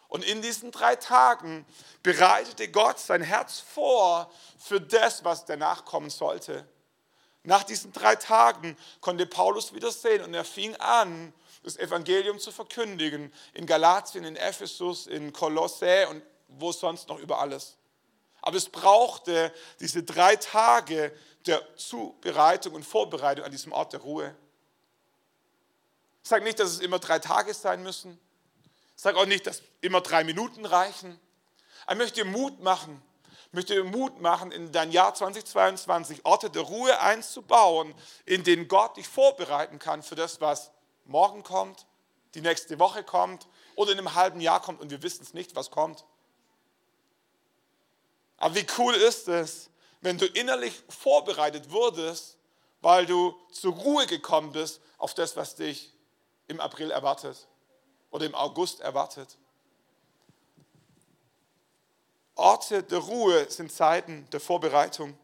[0.06, 1.66] Und in diesen drei Tagen
[2.02, 6.66] bereitete Gott sein Herz vor für das, was danach kommen sollte.
[7.48, 11.32] Nach diesen drei Tagen konnte Paulus wieder sehen und er fing an,
[11.62, 17.38] das Evangelium zu verkündigen in Galatien, in Ephesus, in Kolossä und wo sonst noch über
[17.38, 17.78] alles.
[18.42, 21.10] Aber es brauchte diese drei Tage
[21.46, 24.36] der Zubereitung und Vorbereitung an diesem Ort der Ruhe.
[26.22, 28.20] Ich sage nicht, dass es immer drei Tage sein müssen.
[28.94, 31.18] Ich sage auch nicht, dass immer drei Minuten reichen.
[31.88, 33.02] Ich möchte Mut machen,
[33.48, 37.94] ich möchte Mut machen, in dein Jahr 2022 Orte der Ruhe einzubauen,
[38.26, 40.70] in denen Gott dich vorbereiten kann für das, was
[41.06, 41.86] morgen kommt,
[42.34, 45.56] die nächste Woche kommt oder in einem halben Jahr kommt und wir wissen es nicht,
[45.56, 46.04] was kommt.
[48.36, 49.70] Aber wie cool ist es,
[50.02, 52.36] wenn du innerlich vorbereitet wurdest,
[52.82, 55.94] weil du zur Ruhe gekommen bist auf das, was dich
[56.48, 57.48] im April erwartet
[58.10, 59.38] oder im August erwartet.
[62.38, 65.18] Orte der Ruhe sind Zeiten der Vorbereitung.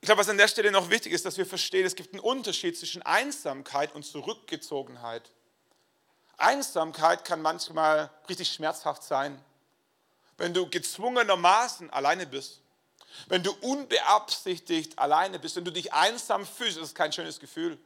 [0.00, 2.20] Ich glaube, was an der Stelle noch wichtig ist, dass wir verstehen, es gibt einen
[2.20, 5.30] Unterschied zwischen Einsamkeit und Zurückgezogenheit.
[6.36, 9.42] Einsamkeit kann manchmal richtig schmerzhaft sein,
[10.36, 12.62] wenn du gezwungenermaßen alleine bist.
[13.26, 17.78] Wenn du unbeabsichtigt alleine bist, wenn du dich einsam fühlst, das ist kein schönes Gefühl.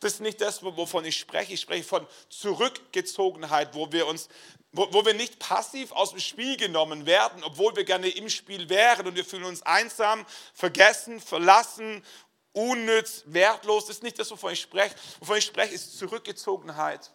[0.00, 1.54] Das ist nicht das, wovon ich spreche.
[1.54, 4.28] Ich spreche von Zurückgezogenheit, wo wir uns,
[4.72, 8.68] wo, wo wir nicht passiv aus dem Spiel genommen werden, obwohl wir gerne im Spiel
[8.68, 12.04] wären und wir fühlen uns einsam, vergessen, verlassen,
[12.52, 13.86] unnütz, wertlos.
[13.86, 14.94] Das ist nicht das, wovon ich spreche.
[15.20, 17.10] Wovon ich spreche, ist Zurückgezogenheit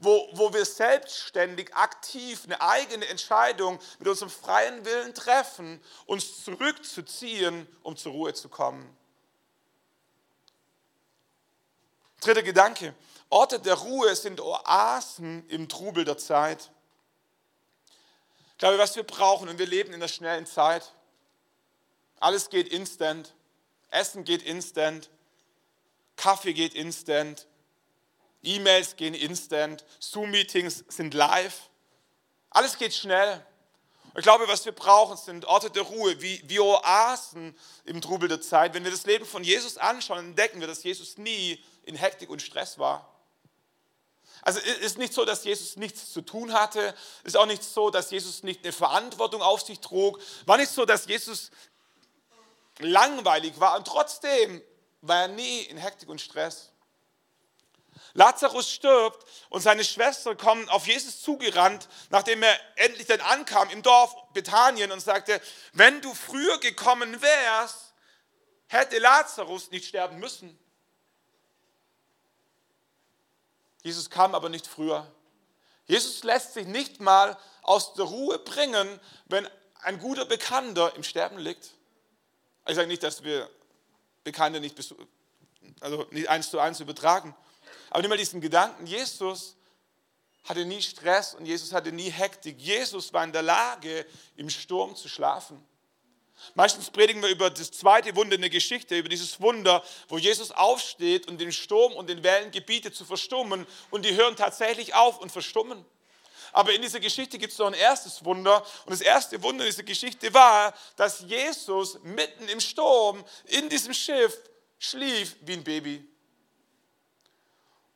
[0.00, 7.68] wo, wo wir selbstständig, aktiv eine eigene Entscheidung mit unserem freien Willen treffen, uns zurückzuziehen,
[7.82, 8.96] um zur Ruhe zu kommen.
[12.20, 12.94] Dritter Gedanke.
[13.30, 16.70] Orte der Ruhe sind Oasen im Trubel der Zeit.
[18.52, 20.92] Ich glaube, was wir brauchen, und wir leben in der schnellen Zeit,
[22.18, 23.34] alles geht instant,
[23.90, 25.08] Essen geht instant,
[26.16, 27.46] Kaffee geht instant,
[28.42, 31.70] E-Mails gehen instant, Zoom-Meetings sind live.
[32.50, 33.44] Alles geht schnell.
[34.16, 38.40] Ich glaube, was wir brauchen, sind Orte der Ruhe, wie, wie Oasen im Trubel der
[38.40, 38.74] Zeit.
[38.74, 42.42] Wenn wir das Leben von Jesus anschauen, entdecken wir, dass Jesus nie in Hektik und
[42.42, 43.08] Stress war.
[44.42, 46.94] Also es ist nicht so, dass Jesus nichts zu tun hatte.
[47.22, 50.20] Es ist auch nicht so, dass Jesus nicht eine Verantwortung auf sich trug.
[50.46, 51.50] War nicht so, dass Jesus
[52.78, 54.62] langweilig war und trotzdem
[55.02, 56.69] war er nie in Hektik und Stress.
[58.14, 63.82] Lazarus stirbt und seine Schwestern kommen auf Jesus zugerannt, nachdem er endlich dann ankam im
[63.82, 65.40] Dorf Bethanien und sagte,
[65.72, 67.94] wenn du früher gekommen wärst,
[68.66, 70.58] hätte Lazarus nicht sterben müssen.
[73.82, 75.10] Jesus kam aber nicht früher.
[75.86, 79.48] Jesus lässt sich nicht mal aus der Ruhe bringen, wenn
[79.82, 81.70] ein guter Bekannter im Sterben liegt.
[82.68, 83.50] Ich sage nicht, dass wir
[84.22, 84.76] Bekannte nicht,
[85.80, 87.34] also nicht eins zu eins übertragen.
[87.90, 89.56] Aber nimm mal diesen Gedanken, Jesus
[90.44, 92.60] hatte nie Stress und Jesus hatte nie Hektik.
[92.60, 95.64] Jesus war in der Lage, im Sturm zu schlafen.
[96.54, 100.50] Meistens predigen wir über das zweite Wunder in der Geschichte, über dieses Wunder, wo Jesus
[100.50, 105.18] aufsteht und den Sturm und den Wellen gebietet zu verstummen und die hören tatsächlich auf
[105.18, 105.84] und verstummen.
[106.52, 109.82] Aber in dieser Geschichte gibt es noch ein erstes Wunder und das erste Wunder dieser
[109.82, 114.36] Geschichte war, dass Jesus mitten im Sturm in diesem Schiff
[114.78, 116.09] schlief wie ein Baby.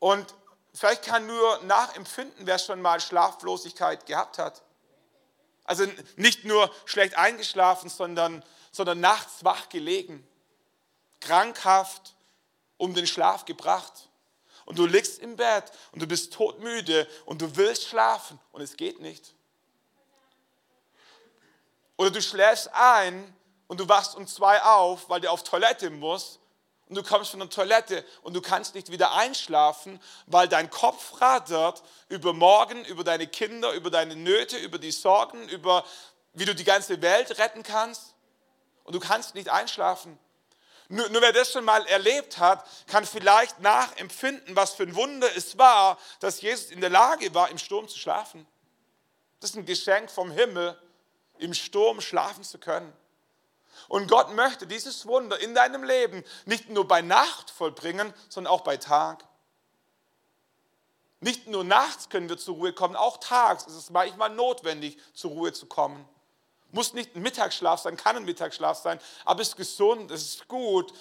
[0.05, 0.35] Und
[0.75, 4.61] vielleicht kann nur nachempfinden, wer schon mal Schlaflosigkeit gehabt hat.
[5.64, 5.87] Also
[6.17, 10.29] nicht nur schlecht eingeschlafen, sondern, sondern nachts wach gelegen,
[11.23, 12.17] krankhaft
[12.77, 14.11] um den Schlaf gebracht.
[14.67, 18.77] Und du liegst im Bett und du bist todmüde und du willst schlafen und es
[18.77, 19.35] geht nicht.
[21.97, 23.35] Oder du schläfst ein
[23.69, 26.40] und du wachst um zwei auf, weil du auf Toilette musst
[26.88, 31.20] und du kommst von der Toilette und du kannst nicht wieder einschlafen, weil dein Kopf
[31.20, 35.85] rattert über morgen, über deine Kinder, über deine Nöte, über die Sorgen, über
[36.35, 38.14] wie du die ganze Welt retten kannst
[38.85, 40.18] und du kannst nicht einschlafen.
[40.88, 45.29] Nur, nur wer das schon mal erlebt hat, kann vielleicht nachempfinden, was für ein Wunder
[45.35, 48.47] es war, dass Jesus in der Lage war, im Sturm zu schlafen.
[49.40, 50.79] Das ist ein Geschenk vom Himmel,
[51.38, 52.92] im Sturm schlafen zu können.
[53.88, 58.62] Und Gott möchte dieses Wunder in deinem Leben nicht nur bei Nacht vollbringen, sondern auch
[58.62, 59.24] bei Tag.
[61.20, 65.30] Nicht nur nachts können wir zur Ruhe kommen, auch tags ist es manchmal notwendig, zur
[65.30, 66.06] Ruhe zu kommen.
[66.70, 70.48] Muss nicht ein Mittagsschlaf sein, kann ein Mittagsschlaf sein, aber es ist gesund, es ist
[70.48, 70.92] gut,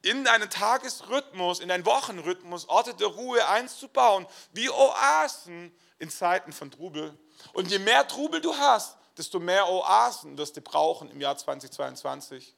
[0.00, 6.70] in deinen Tagesrhythmus, in deinen Wochenrhythmus Orte der Ruhe einzubauen, wie Oasen in Zeiten von
[6.70, 7.16] Trubel.
[7.52, 12.54] Und je mehr Trubel du hast, desto mehr Oasen wirst du brauchen im Jahr 2022.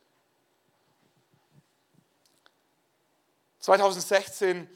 [3.60, 4.68] 2016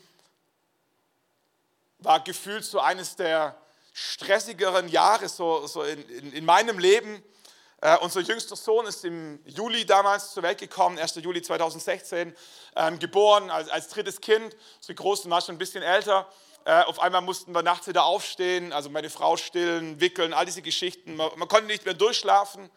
[1.98, 3.56] war gefühlt so eines der
[3.92, 7.22] stressigeren Jahre so, so in, in, in meinem Leben.
[7.80, 11.14] Uh, unser jüngster Sohn ist im Juli damals zur Welt gekommen, 1.
[11.16, 12.34] Juli 2016,
[12.74, 14.56] ähm, geboren als, als drittes Kind.
[14.78, 16.26] Unsere Großen war schon ein bisschen älter.
[16.64, 20.62] Äh, auf einmal mussten wir nachts wieder aufstehen, also meine Frau stillen, wickeln, all diese
[20.62, 21.16] Geschichten.
[21.16, 22.70] Man, man konnte nicht mehr durchschlafen.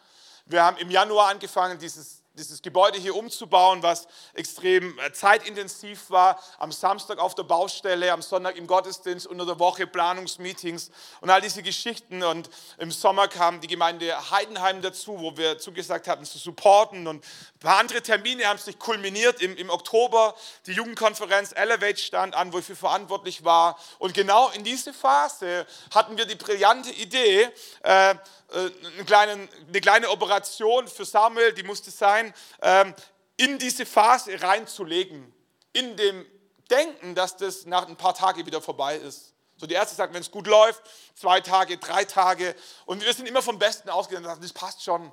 [0.46, 6.40] Wir haben im Januar angefangen, dieses dieses Gebäude hier umzubauen, was extrem äh, zeitintensiv war.
[6.58, 10.90] Am Samstag auf der Baustelle, am Sonntag im Gottesdienst, unter der Woche Planungsmeetings
[11.20, 12.22] und all diese Geschichten.
[12.22, 17.06] Und im Sommer kam die Gemeinde Heidenheim dazu, wo wir zugesagt hatten zu supporten.
[17.06, 17.24] Und
[17.62, 19.40] paar andere Termine haben sich kulminiert.
[19.40, 20.34] Im, im Oktober
[20.66, 23.78] die Jugendkonferenz Elevate stand an, wo ich für verantwortlich war.
[23.98, 27.48] Und genau in diese Phase hatten wir die brillante Idee,
[27.82, 28.14] äh, äh,
[28.52, 32.94] eine kleine, eine kleine Operation für Samuel, die musste sein, ähm,
[33.36, 35.32] in diese Phase reinzulegen,
[35.72, 36.26] in dem
[36.70, 39.32] Denken, dass das nach ein paar Tagen wieder vorbei ist.
[39.56, 40.82] So die Ärzte sagen, wenn es gut läuft,
[41.14, 42.54] zwei Tage, drei Tage.
[42.84, 45.12] Und wir sind immer vom Besten ausgegangen, das passt schon.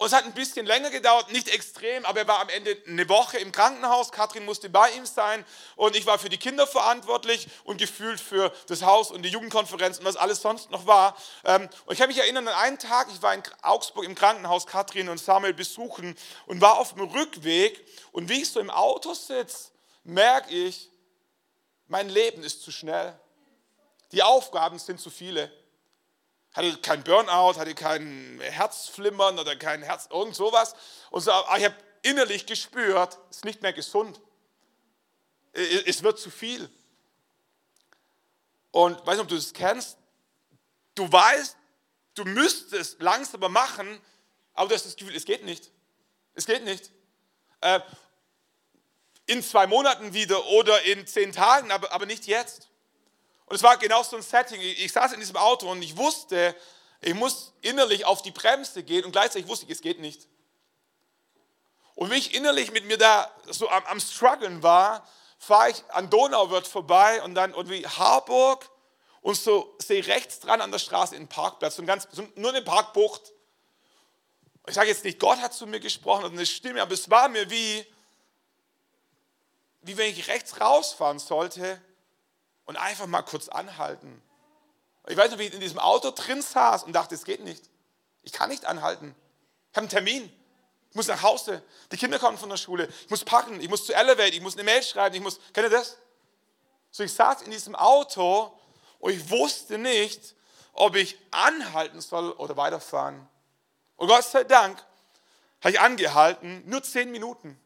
[0.00, 3.08] Und es hat ein bisschen länger gedauert, nicht extrem, aber er war am Ende eine
[3.08, 4.12] Woche im Krankenhaus.
[4.12, 8.52] Katrin musste bei ihm sein und ich war für die Kinder verantwortlich und gefühlt für
[8.68, 11.16] das Haus und die Jugendkonferenz und was alles sonst noch war.
[11.44, 14.68] Ähm, und ich kann mich erinnern an einen Tag, ich war in Augsburg im Krankenhaus,
[14.68, 19.14] Katrin und Samuel besuchen und war auf dem Rückweg und wie ich so im Auto
[19.14, 19.72] sitze,
[20.04, 20.90] merke ich,
[21.88, 23.18] mein Leben ist zu schnell.
[24.12, 25.50] Die Aufgaben sind zu viele
[26.58, 30.74] hatte kein Burnout, hatte kein Herzflimmern oder kein Herz, irgend sowas.
[31.10, 34.20] Und so, ich habe innerlich gespürt, es ist nicht mehr gesund.
[35.52, 36.68] Es wird zu viel.
[38.72, 39.98] Und weiß nicht, ob du das kennst.
[40.94, 41.56] Du weißt,
[42.14, 44.00] du müsstest langsamer machen,
[44.54, 45.70] aber du hast das Gefühl, es geht nicht.
[46.34, 46.90] Es geht nicht.
[47.60, 47.80] Äh,
[49.26, 52.67] in zwei Monaten wieder oder in zehn Tagen, aber, aber nicht jetzt.
[53.48, 54.60] Und es war genau so ein Setting.
[54.60, 56.54] Ich saß in diesem Auto und ich wusste,
[57.00, 60.28] ich muss innerlich auf die Bremse gehen und gleichzeitig wusste ich, es geht nicht.
[61.94, 65.08] Und wenn ich innerlich mit mir da so am, am struggeln war,
[65.38, 68.68] fahre ich an Donauwörth vorbei und dann irgendwie Harburg
[69.22, 72.50] und so sehe rechts dran an der Straße einen Parkplatz, so ein ganz, so nur
[72.50, 73.32] eine Parkbucht.
[74.66, 77.28] Ich sage jetzt nicht, Gott hat zu mir gesprochen oder eine Stimme, aber es war
[77.28, 77.86] mir wie,
[79.80, 81.80] wie wenn ich rechts rausfahren sollte
[82.68, 84.20] und einfach mal kurz anhalten.
[85.06, 87.64] Ich weiß noch, wie ich in diesem Auto drin saß und dachte, es geht nicht.
[88.22, 89.14] Ich kann nicht anhalten.
[89.70, 90.30] Ich habe einen Termin.
[90.90, 91.62] Ich muss nach Hause.
[91.90, 92.86] Die Kinder kommen von der Schule.
[93.04, 93.58] Ich muss packen.
[93.62, 94.34] Ich muss zu Elevate.
[94.34, 95.14] Ich muss eine Mail schreiben.
[95.14, 95.96] Ich muss, kennt ihr das?
[96.90, 98.52] So, ich saß in diesem Auto
[98.98, 100.34] und ich wusste nicht,
[100.74, 103.26] ob ich anhalten soll oder weiterfahren.
[103.96, 104.84] Und Gott sei Dank
[105.62, 107.58] habe ich angehalten, nur zehn Minuten.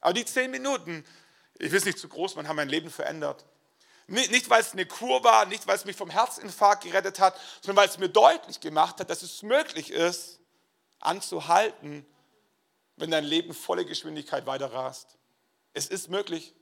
[0.00, 1.04] Aber die zehn Minuten,
[1.58, 3.44] ich will es nicht zu groß machen, haben mein Leben verändert.
[4.08, 7.82] Nicht, weil es eine Kur war, nicht weil es mich vom Herzinfarkt gerettet hat, sondern
[7.82, 10.38] weil es mir deutlich gemacht hat, dass es möglich ist,
[11.00, 12.06] anzuhalten,
[12.96, 15.18] wenn dein Leben volle Geschwindigkeit weiter rast.
[15.74, 16.54] Es ist möglich.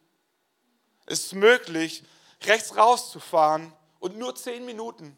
[1.06, 2.02] Es ist möglich,
[2.42, 5.16] rechts rauszufahren und nur zehn Minuten.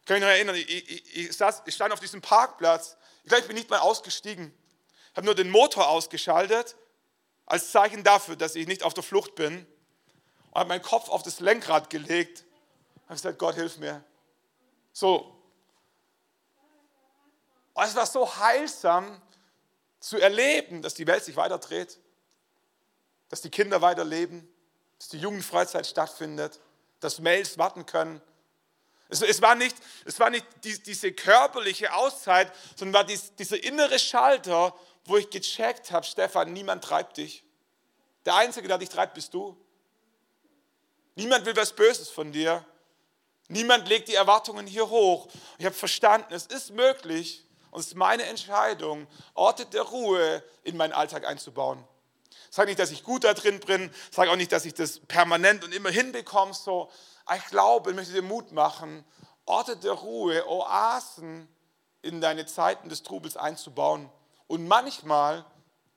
[0.00, 2.96] Ich kann mich noch erinnern, ich, ich, ich, saß, ich stand auf diesem Parkplatz.
[3.24, 4.54] Ich glaube, ich bin nicht mal ausgestiegen.
[5.10, 6.76] Ich habe nur den Motor ausgeschaltet,
[7.44, 9.66] als Zeichen dafür, dass ich nicht auf der Flucht bin.
[10.56, 12.44] Habe meinen Kopf auf das Lenkrad gelegt.
[13.04, 14.02] Habe gesagt, Gott, hilf mir.
[14.92, 15.36] So.
[17.74, 19.20] Und es war so heilsam
[20.00, 21.98] zu erleben, dass die Welt sich weiter dreht,
[23.28, 24.48] dass die Kinder weiterleben,
[24.98, 26.58] dass die Jugendfreizeit stattfindet,
[27.00, 28.22] dass Mails warten können.
[29.10, 29.76] Es, es war nicht,
[30.06, 35.28] es war nicht die, diese körperliche Auszeit, sondern war dies, dieser innere Schalter, wo ich
[35.28, 37.44] gecheckt habe, Stefan, niemand treibt dich.
[38.24, 39.56] Der Einzige, der dich treibt, bist du.
[41.16, 42.64] Niemand will was Böses von dir.
[43.48, 45.28] Niemand legt die Erwartungen hier hoch.
[45.58, 50.76] Ich habe verstanden, es ist möglich und es ist meine Entscheidung, Orte der Ruhe in
[50.76, 51.82] meinen Alltag einzubauen.
[52.50, 54.74] Ich sage nicht, dass ich gut da drin bin, ich sage auch nicht, dass ich
[54.74, 56.52] das permanent und immer hinbekomme.
[56.52, 56.90] So.
[57.34, 59.04] ich glaube, ich möchte dir Mut machen,
[59.46, 61.48] Orte der Ruhe, Oasen
[62.02, 64.10] in deine Zeiten des Trubels einzubauen.
[64.48, 65.44] Und manchmal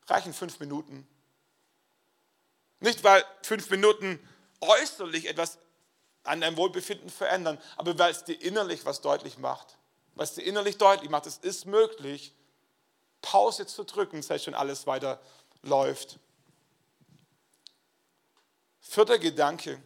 [0.07, 1.07] reichen fünf Minuten.
[2.79, 4.19] Nicht, weil fünf Minuten
[4.61, 5.57] äußerlich etwas
[6.23, 9.77] an deinem Wohlbefinden verändern, aber weil es dir innerlich was deutlich macht.
[10.15, 12.33] Weil es dir innerlich deutlich macht, es ist möglich,
[13.21, 15.19] Pause zu drücken, selbst schon alles weiter
[15.63, 16.19] läuft.
[18.79, 19.81] Vierter Gedanke.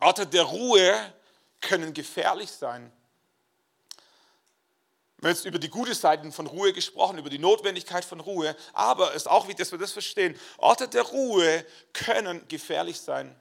[0.00, 1.14] Orte der Ruhe
[1.60, 2.92] können gefährlich sein.
[5.18, 8.54] Wir haben jetzt über die guten Seiten von Ruhe gesprochen, über die Notwendigkeit von Ruhe,
[8.74, 10.38] aber es ist auch wichtig, dass wir das verstehen.
[10.58, 13.34] Orte der Ruhe können gefährlich sein.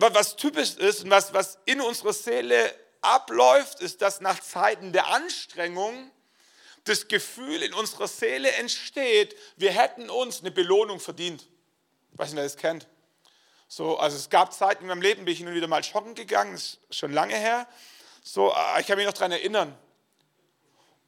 [0.00, 5.08] Was typisch ist und was, was in unserer Seele abläuft, ist, dass nach Zeiten der
[5.08, 6.10] Anstrengung
[6.84, 11.46] das Gefühl in unserer Seele entsteht, wir hätten uns eine Belohnung verdient.
[12.12, 12.88] Ich weiß nicht, wer das kennt.
[13.68, 16.14] So, also es gab Zeiten in meinem Leben, bin ich hin und wieder mal joggen
[16.14, 17.68] gegangen, das ist schon lange her.
[18.24, 19.78] So, äh, ich kann mich noch daran erinnern.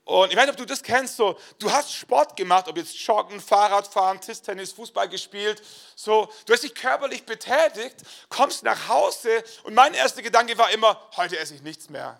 [0.04, 2.94] Und ich weiß nicht, ob du das kennst, so, du hast Sport gemacht, ob jetzt
[2.98, 5.62] Joggen, Fahrradfahren, Tischtennis, Fußball gespielt,
[5.94, 7.96] so, du hast dich körperlich betätigt,
[8.28, 12.18] kommst nach Hause und mein erster Gedanke war immer, heute esse ich nichts mehr.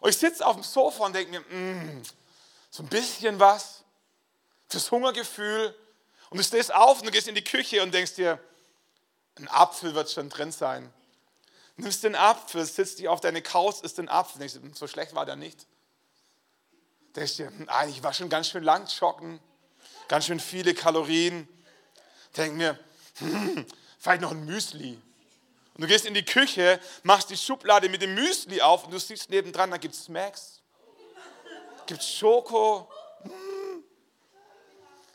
[0.00, 2.02] Und ich sitze auf dem Sofa und denke mir, mm,
[2.70, 3.84] so ein bisschen was
[4.68, 5.74] fürs Hungergefühl,
[6.32, 8.38] und du stehst auf und du gehst in die Küche und denkst dir,
[9.36, 10.90] ein Apfel wird schon drin sein.
[11.76, 14.48] Nimmst den Apfel, sitzt dich auf deine Couch, isst den Apfel.
[14.48, 15.66] Du, so schlecht war der nicht.
[17.16, 19.40] Denkst dir, hm, eigentlich war schon ganz schön lang joggen,
[20.08, 21.48] ganz schön viele Kalorien.
[22.36, 22.78] Denk mir,
[23.18, 23.66] hm,
[23.98, 25.00] vielleicht noch ein Müsli.
[25.74, 28.98] Und du gehst in die Küche, machst die Schublade mit dem Müsli auf und du
[28.98, 30.60] siehst nebendran, da gibt es Smacks,
[31.86, 32.90] gibt es Schoko,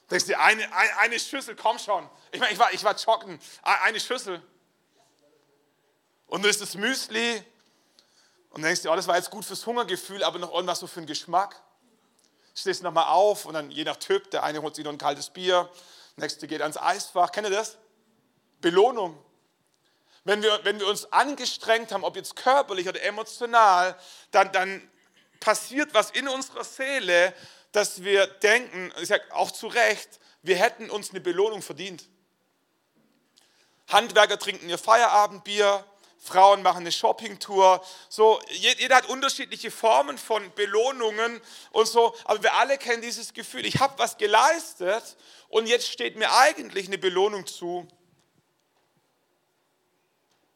[0.10, 0.64] Denkst du, eine,
[1.00, 2.10] eine Schüssel, komm schon.
[2.32, 4.42] Ich meine, ich war, ich war joggen, eine Schüssel.
[6.28, 7.44] Und du isst das Müsli
[8.52, 11.00] und denkst dir, oh, das war jetzt gut fürs Hungergefühl, aber noch irgendwas so für
[11.00, 11.62] einen Geschmack.
[12.58, 15.30] Stehst nochmal auf und dann je nach Typ, der eine holt sich noch ein kaltes
[15.30, 15.70] Bier,
[16.18, 17.32] der nächste geht ans Eisfach.
[17.32, 17.78] Kennt ihr das?
[18.62, 19.24] Belohnung.
[20.24, 23.96] Wenn wir, wenn wir uns angestrengt haben, ob jetzt körperlich oder emotional,
[24.32, 24.90] dann, dann
[25.40, 27.32] passiert was in unserer Seele,
[27.74, 32.06] dass wir denken, ich sage auch zu Recht, wir hätten uns eine Belohnung verdient.
[33.88, 35.86] Handwerker trinken ihr Feierabendbier,
[36.20, 37.84] Frauen machen eine Shoppingtour.
[38.10, 41.42] So, jeder hat unterschiedliche Formen von Belohnungen
[41.72, 45.16] und so, aber wir alle kennen dieses Gefühl, ich habe was geleistet
[45.50, 47.88] und jetzt steht mir eigentlich eine Belohnung zu.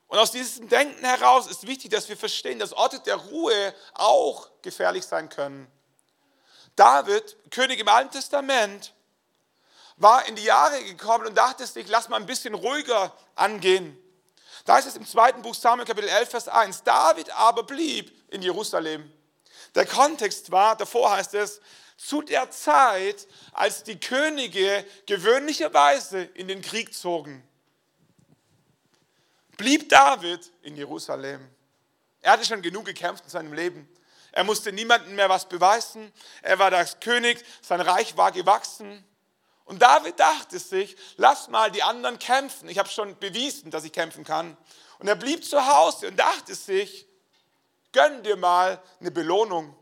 [0.08, 4.50] Und aus diesem Denken heraus ist wichtig, dass wir verstehen, dass Orte der Ruhe auch
[4.62, 5.72] gefährlich sein können.
[6.76, 8.94] David, König im Alten Testament,
[9.96, 13.98] war in die Jahre gekommen und dachte sich, lass mal ein bisschen ruhiger angehen.
[14.66, 16.84] Da ist es im zweiten Buch Samuel Kapitel 11, Vers 1.
[16.84, 19.12] David aber blieb in Jerusalem.
[19.76, 21.62] Der Kontext war, davor heißt es,
[21.98, 27.48] zu der Zeit, als die Könige gewöhnlicherweise in den Krieg zogen,
[29.58, 31.48] blieb David in Jerusalem.
[32.22, 33.88] Er hatte schon genug gekämpft in seinem Leben.
[34.32, 36.12] Er musste niemandem mehr was beweisen.
[36.42, 39.04] Er war das König, sein Reich war gewachsen.
[39.72, 42.68] Und David dachte sich, lass mal die anderen kämpfen.
[42.68, 44.58] Ich habe schon bewiesen, dass ich kämpfen kann.
[45.00, 47.08] Und er blieb zu Hause und dachte sich,
[47.94, 49.74] gönn dir mal eine Belohnung.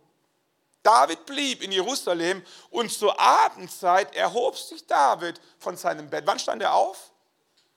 [0.83, 6.27] David blieb in Jerusalem und zur Abendzeit erhob sich David von seinem Bett.
[6.27, 7.11] Wann stand er auf?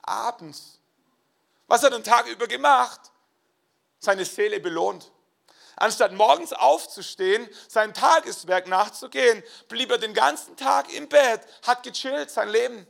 [0.02, 0.80] Abends.
[1.66, 3.00] Was hat er den Tag über gemacht?
[4.00, 5.10] Seine Seele belohnt.
[5.76, 12.30] Anstatt morgens aufzustehen, sein Tageswerk nachzugehen, blieb er den ganzen Tag im Bett, hat gechillt
[12.30, 12.86] sein Leben.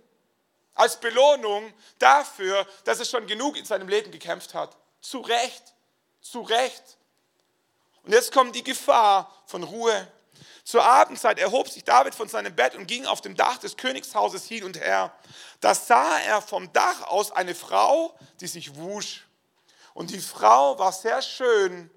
[0.75, 4.77] Als Belohnung dafür, dass er schon genug in seinem Leben gekämpft hat.
[5.01, 5.75] Zu Recht,
[6.21, 6.99] zu Recht.
[8.05, 10.09] Und jetzt kommt die Gefahr von Ruhe.
[10.65, 14.45] Zur Abendzeit erhob sich David von seinem Bett und ging auf dem Dach des Königshauses
[14.45, 15.13] hin und her.
[15.61, 19.27] Da sah er vom Dach aus eine Frau, die sich wusch.
[19.95, 21.91] Und die Frau war sehr schön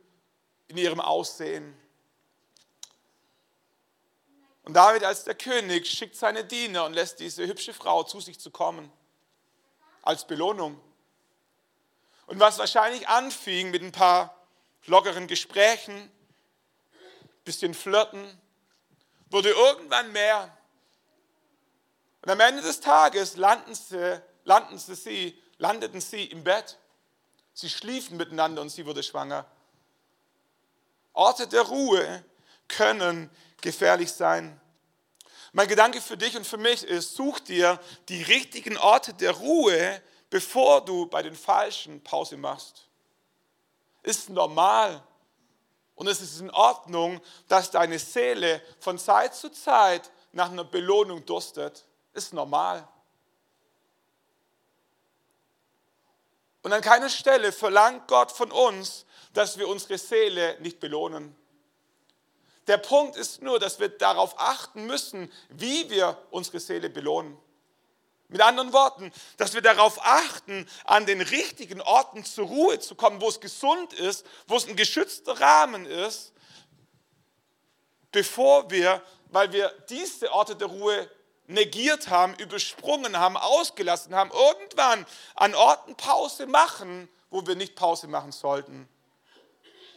[0.67, 1.75] in ihrem Aussehen.
[4.63, 8.39] Und David als der König schickt seine Diener und lässt diese hübsche Frau zu sich
[8.39, 8.91] zu kommen.
[10.01, 10.81] Als Belohnung.
[12.25, 14.35] Und was wahrscheinlich anfing mit ein paar
[14.87, 16.11] lockeren Gesprächen,
[17.43, 18.25] bisschen Flirten,
[19.29, 20.55] wurde irgendwann mehr.
[22.23, 26.79] Und am Ende des Tages landen sie, landen sie, landeten sie im Bett.
[27.53, 29.45] Sie schliefen miteinander und sie wurde schwanger.
[31.15, 32.23] Orte der Ruhe
[32.67, 33.29] können
[33.61, 34.59] gefährlich sein.
[35.53, 40.01] Mein Gedanke für dich und für mich ist, such dir die richtigen Orte der Ruhe,
[40.29, 42.87] bevor du bei den falschen Pause machst.
[44.03, 45.01] Ist normal.
[45.95, 51.25] Und es ist in Ordnung, dass deine Seele von Zeit zu Zeit nach einer Belohnung
[51.25, 51.85] durstet.
[52.13, 52.85] Ist normal.
[56.63, 59.05] Und an keiner Stelle verlangt Gott von uns,
[59.35, 61.35] dass wir unsere Seele nicht belohnen.
[62.67, 67.37] Der Punkt ist nur, dass wir darauf achten müssen, wie wir unsere Seele belohnen.
[68.27, 73.21] Mit anderen Worten, dass wir darauf achten, an den richtigen Orten zur Ruhe zu kommen,
[73.21, 76.33] wo es gesund ist, wo es ein geschützter Rahmen ist,
[78.11, 81.11] bevor wir, weil wir diese Orte der Ruhe
[81.45, 85.05] negiert haben, übersprungen haben, ausgelassen haben, irgendwann
[85.35, 88.89] an Orten Pause machen, wo wir nicht Pause machen sollten.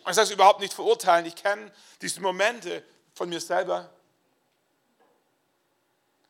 [0.07, 1.71] Ich sage es überhaupt nicht verurteilen, ich kenne
[2.01, 2.83] diese Momente
[3.15, 3.91] von mir selber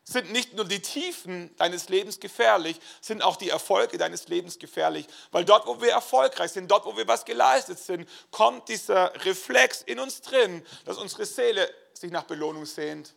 [0.09, 5.07] sind nicht nur die Tiefen deines Lebens gefährlich, sind auch die Erfolge deines Lebens gefährlich.
[5.31, 9.83] Weil dort, wo wir erfolgreich sind, dort, wo wir was geleistet sind, kommt dieser Reflex
[9.83, 13.13] in uns drin, dass unsere Seele sich nach Belohnung sehnt.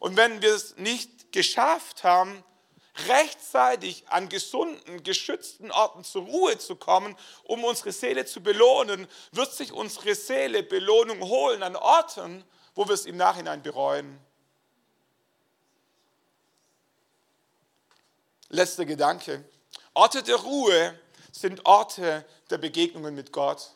[0.00, 2.42] Und wenn wir es nicht geschafft haben,
[3.08, 9.52] rechtzeitig an gesunden, geschützten Orten zur Ruhe zu kommen, um unsere Seele zu belohnen, wird
[9.52, 12.44] sich unsere Seele Belohnung holen an Orten,
[12.74, 14.18] wo wir es im Nachhinein bereuen.
[18.48, 19.44] Letzter Gedanke.
[19.94, 20.98] Orte der Ruhe
[21.32, 23.70] sind Orte der Begegnungen mit Gott.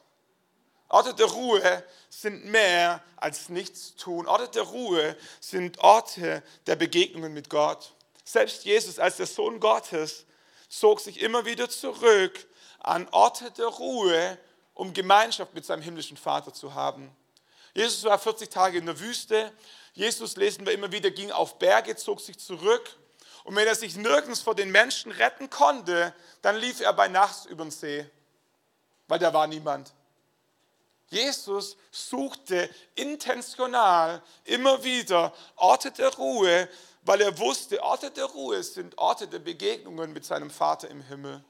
[0.88, 4.26] Orte der Ruhe sind mehr als nichts tun.
[4.26, 7.92] Orte der Ruhe sind Orte der Begegnungen mit Gott.
[8.30, 10.24] Selbst Jesus als der Sohn Gottes
[10.68, 12.46] zog sich immer wieder zurück
[12.78, 14.38] an Orte der Ruhe,
[14.72, 17.10] um Gemeinschaft mit seinem himmlischen Vater zu haben.
[17.74, 19.52] Jesus war 40 Tage in der Wüste.
[19.94, 22.96] Jesus, lesen wir immer wieder, ging auf Berge, zog sich zurück
[23.42, 27.46] und wenn er sich nirgends vor den Menschen retten konnte, dann lief er bei Nacht
[27.46, 28.08] über den See,
[29.08, 29.92] weil da war niemand.
[31.08, 36.68] Jesus suchte intentional immer wieder Orte der Ruhe,
[37.02, 41.44] weil er wusste, Orte der Ruhe sind Orte der Begegnungen mit seinem Vater im Himmel.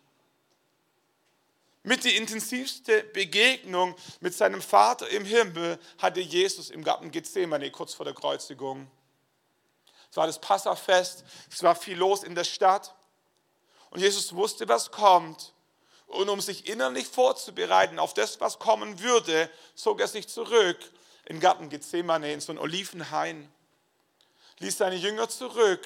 [1.83, 7.95] Mit die intensivste Begegnung mit seinem Vater im Himmel hatte Jesus im Garten Gethsemane kurz
[7.95, 8.91] vor der Kreuzigung.
[10.11, 12.95] Es war das Passafest, es war viel los in der Stadt.
[13.91, 15.55] Und Jesus wusste, was kommt.
[16.07, 20.79] Und um sich innerlich vorzubereiten auf das, was kommen würde, zog er sich zurück
[21.25, 23.51] in Garten Gethsemane, in so einen Olivenhain.
[24.61, 25.81] Ließ seine Jünger zurück,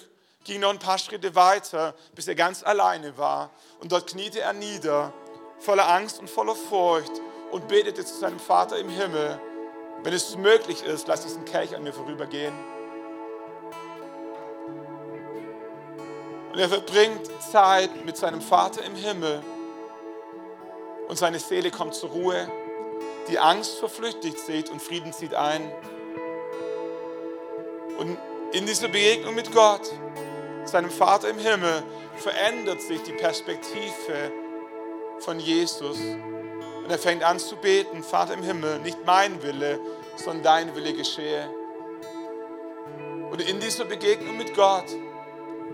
[0.44, 3.50] ging noch ein paar Schritte weiter, bis er ganz alleine war.
[3.80, 5.12] Und dort kniete er nieder,
[5.60, 7.12] voller Angst und voller Furcht
[7.52, 9.40] und betete zu seinem Vater im Himmel,
[10.02, 12.52] wenn es möglich ist, lass diesen Kelch an mir vorübergehen.
[16.52, 19.42] Und er verbringt Zeit mit seinem Vater im Himmel.
[21.08, 22.48] Und seine Seele kommt zur Ruhe.
[23.28, 25.72] Die Angst verflüchtigt sich und Frieden zieht ein.
[27.98, 28.18] Und
[28.54, 29.92] in dieser Begegnung mit Gott,
[30.64, 31.82] seinem Vater im Himmel,
[32.16, 34.32] verändert sich die Perspektive
[35.18, 35.98] von Jesus.
[35.98, 39.78] Und er fängt an zu beten, Vater im Himmel, nicht mein Wille,
[40.16, 41.48] sondern dein Wille geschehe.
[43.30, 44.86] Und in dieser Begegnung mit Gott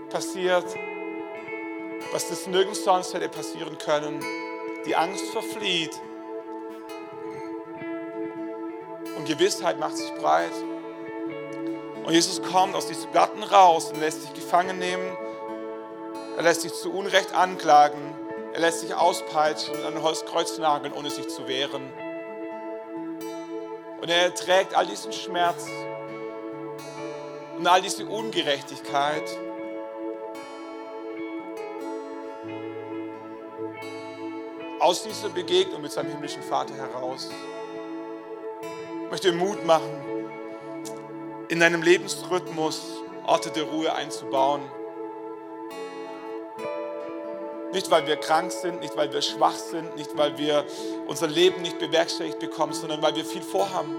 [0.09, 0.65] passiert,
[2.11, 4.19] was das nirgends sonst hätte passieren können.
[4.85, 5.91] Die Angst verflieht.
[9.21, 10.51] und Gewissheit macht sich breit.
[12.11, 15.15] Und Jesus kommt aus diesem Garten raus und lässt sich gefangen nehmen.
[16.35, 18.01] Er lässt sich zu Unrecht anklagen.
[18.51, 21.81] Er lässt sich auspeitschen und an ein Holzkreuz nageln, ohne sich zu wehren.
[24.01, 25.65] Und er erträgt all diesen Schmerz
[27.57, 29.23] und all diese Ungerechtigkeit.
[34.81, 37.29] Aus dieser Begegnung mit seinem himmlischen Vater heraus.
[39.05, 40.20] Ich möchte Mut machen,
[41.51, 42.81] in deinem Lebensrhythmus
[43.27, 44.61] Orte der Ruhe einzubauen.
[47.73, 50.65] Nicht, weil wir krank sind, nicht, weil wir schwach sind, nicht, weil wir
[51.07, 53.97] unser Leben nicht bewerkstelligt bekommen, sondern weil wir viel vorhaben.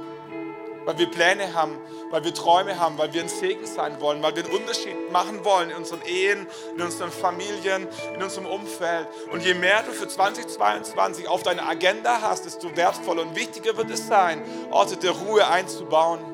[0.87, 1.79] Weil wir Pläne haben,
[2.11, 5.45] weil wir Träume haben, weil wir ein Segen sein wollen, weil wir einen Unterschied machen
[5.45, 9.09] wollen in unseren Ehen, in unseren Familien, in unserem Umfeld.
[9.31, 13.91] Und je mehr du für 2022 auf deiner Agenda hast, desto wertvoller und wichtiger wird
[13.91, 16.33] es sein, Orte der Ruhe einzubauen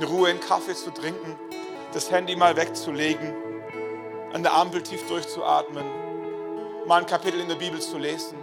[0.00, 1.36] in Ruhe einen Kaffee zu trinken,
[1.92, 3.34] das Handy mal wegzulegen,
[4.32, 5.84] an der Ampel tief durchzuatmen,
[6.86, 8.38] mal ein Kapitel in der Bibel zu lesen.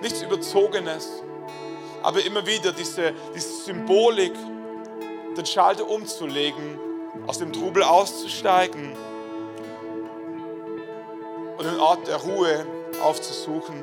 [0.00, 1.22] Nichts Überzogenes,
[2.02, 4.32] aber immer wieder diese, diese Symbolik,
[5.36, 6.78] den Schalter umzulegen,
[7.26, 8.96] aus dem Trubel auszusteigen
[11.58, 12.66] und einen Ort der Ruhe
[13.02, 13.82] aufzusuchen.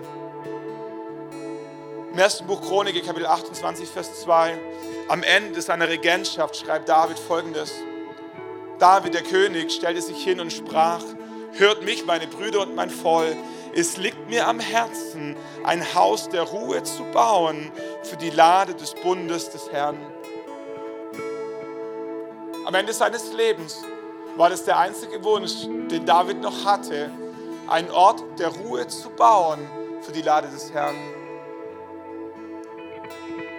[2.12, 4.59] Im ersten Buch Chronik, Kapitel 28, Vers 2,
[5.07, 7.72] am Ende seiner Regentschaft schreibt David folgendes.
[8.80, 11.01] David, der König, stellte sich hin und sprach,
[11.53, 13.38] hört mich, meine Brüder und mein Volk,
[13.74, 17.72] es liegt mir am Herzen, ein Haus der Ruhe zu bauen
[18.03, 19.97] für die Lade des Bundes des Herrn.
[22.66, 23.86] Am Ende seines Lebens
[24.36, 27.09] war das der einzige Wunsch, den David noch hatte,
[27.70, 29.59] einen Ort der Ruhe zu bauen
[30.01, 31.20] für die Lade des Herrn.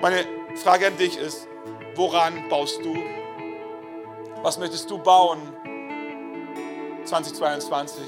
[0.02, 0.26] Meine
[0.56, 1.46] Frage an dich ist,
[1.94, 2.92] woran baust du?
[4.42, 5.38] Was möchtest du bauen
[7.04, 8.02] 2022?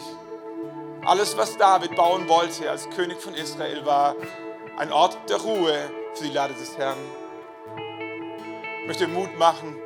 [1.06, 4.16] Alles, was David bauen wollte als König von Israel, war
[4.76, 6.98] ein Ort der Ruhe für die Lade des Herrn.
[8.80, 9.76] Ich möchte Mut machen,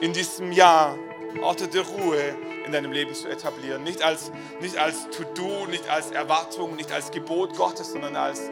[0.00, 0.96] in diesem Jahr
[1.42, 2.34] Orte der Ruhe
[2.64, 3.82] in deinem Leben zu etablieren.
[3.82, 4.32] Nicht als,
[4.62, 8.50] nicht als To-Do, nicht als Erwartung, nicht als Gebot Gottes, sondern als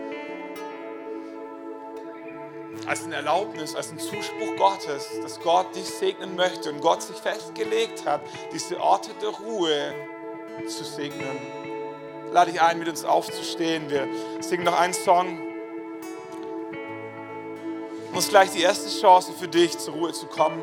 [2.87, 7.16] als eine Erlaubnis, als ein Zuspruch Gottes, dass Gott dich segnen möchte und Gott sich
[7.16, 8.20] festgelegt hat,
[8.53, 9.95] diese Orte der Ruhe
[10.66, 11.39] zu segnen.
[12.32, 13.89] Lade ich ein, mit uns aufzustehen.
[13.91, 14.09] Wir
[14.41, 15.39] singen noch einen Song.
[18.11, 20.62] Und es ist gleich die erste Chance für dich, zur Ruhe zu kommen.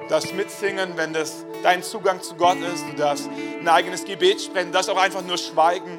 [0.00, 2.84] Du darfst mitsingen, wenn das dein Zugang zu Gott ist.
[2.90, 3.28] Du darfst
[3.60, 4.68] ein eigenes Gebet sprechen.
[4.68, 5.98] Du darfst auch einfach nur schweigen.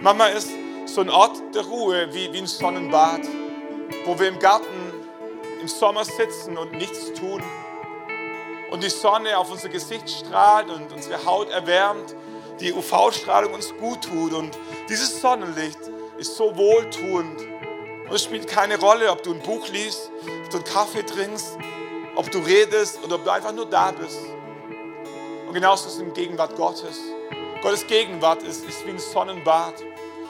[0.00, 0.50] Mama ist
[0.86, 3.20] so ein Ort der Ruhe wie, wie ein Sonnenbad
[4.04, 4.92] wo wir im Garten
[5.60, 7.42] im Sommer sitzen und nichts tun
[8.70, 12.14] und die Sonne auf unser Gesicht strahlt und unsere Haut erwärmt,
[12.60, 14.58] die UV-Strahlung uns gut tut und
[14.88, 15.78] dieses Sonnenlicht
[16.18, 17.40] ist so wohltuend
[18.08, 20.10] und es spielt keine Rolle, ob du ein Buch liest,
[20.44, 21.56] ob du einen Kaffee trinkst,
[22.16, 24.20] ob du redest oder ob du einfach nur da bist.
[25.46, 27.00] Und genauso ist es in Gegenwart Gottes.
[27.62, 29.74] Gottes Gegenwart ist, ist wie ein Sonnenbad.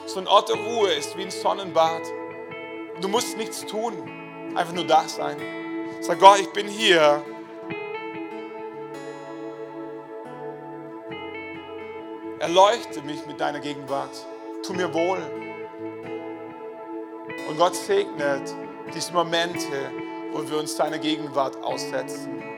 [0.05, 2.01] So ein Ort der Ruhe ist wie ein Sonnenbad.
[3.01, 3.93] Du musst nichts tun,
[4.55, 5.37] einfach nur da sein.
[6.01, 7.23] Sag Gott, ich bin hier.
[12.39, 14.25] Erleuchte mich mit deiner Gegenwart.
[14.65, 15.19] Tu mir wohl.
[17.49, 18.53] Und Gott segnet
[18.93, 19.91] diese Momente,
[20.31, 22.54] wo wir uns deiner Gegenwart aussetzen.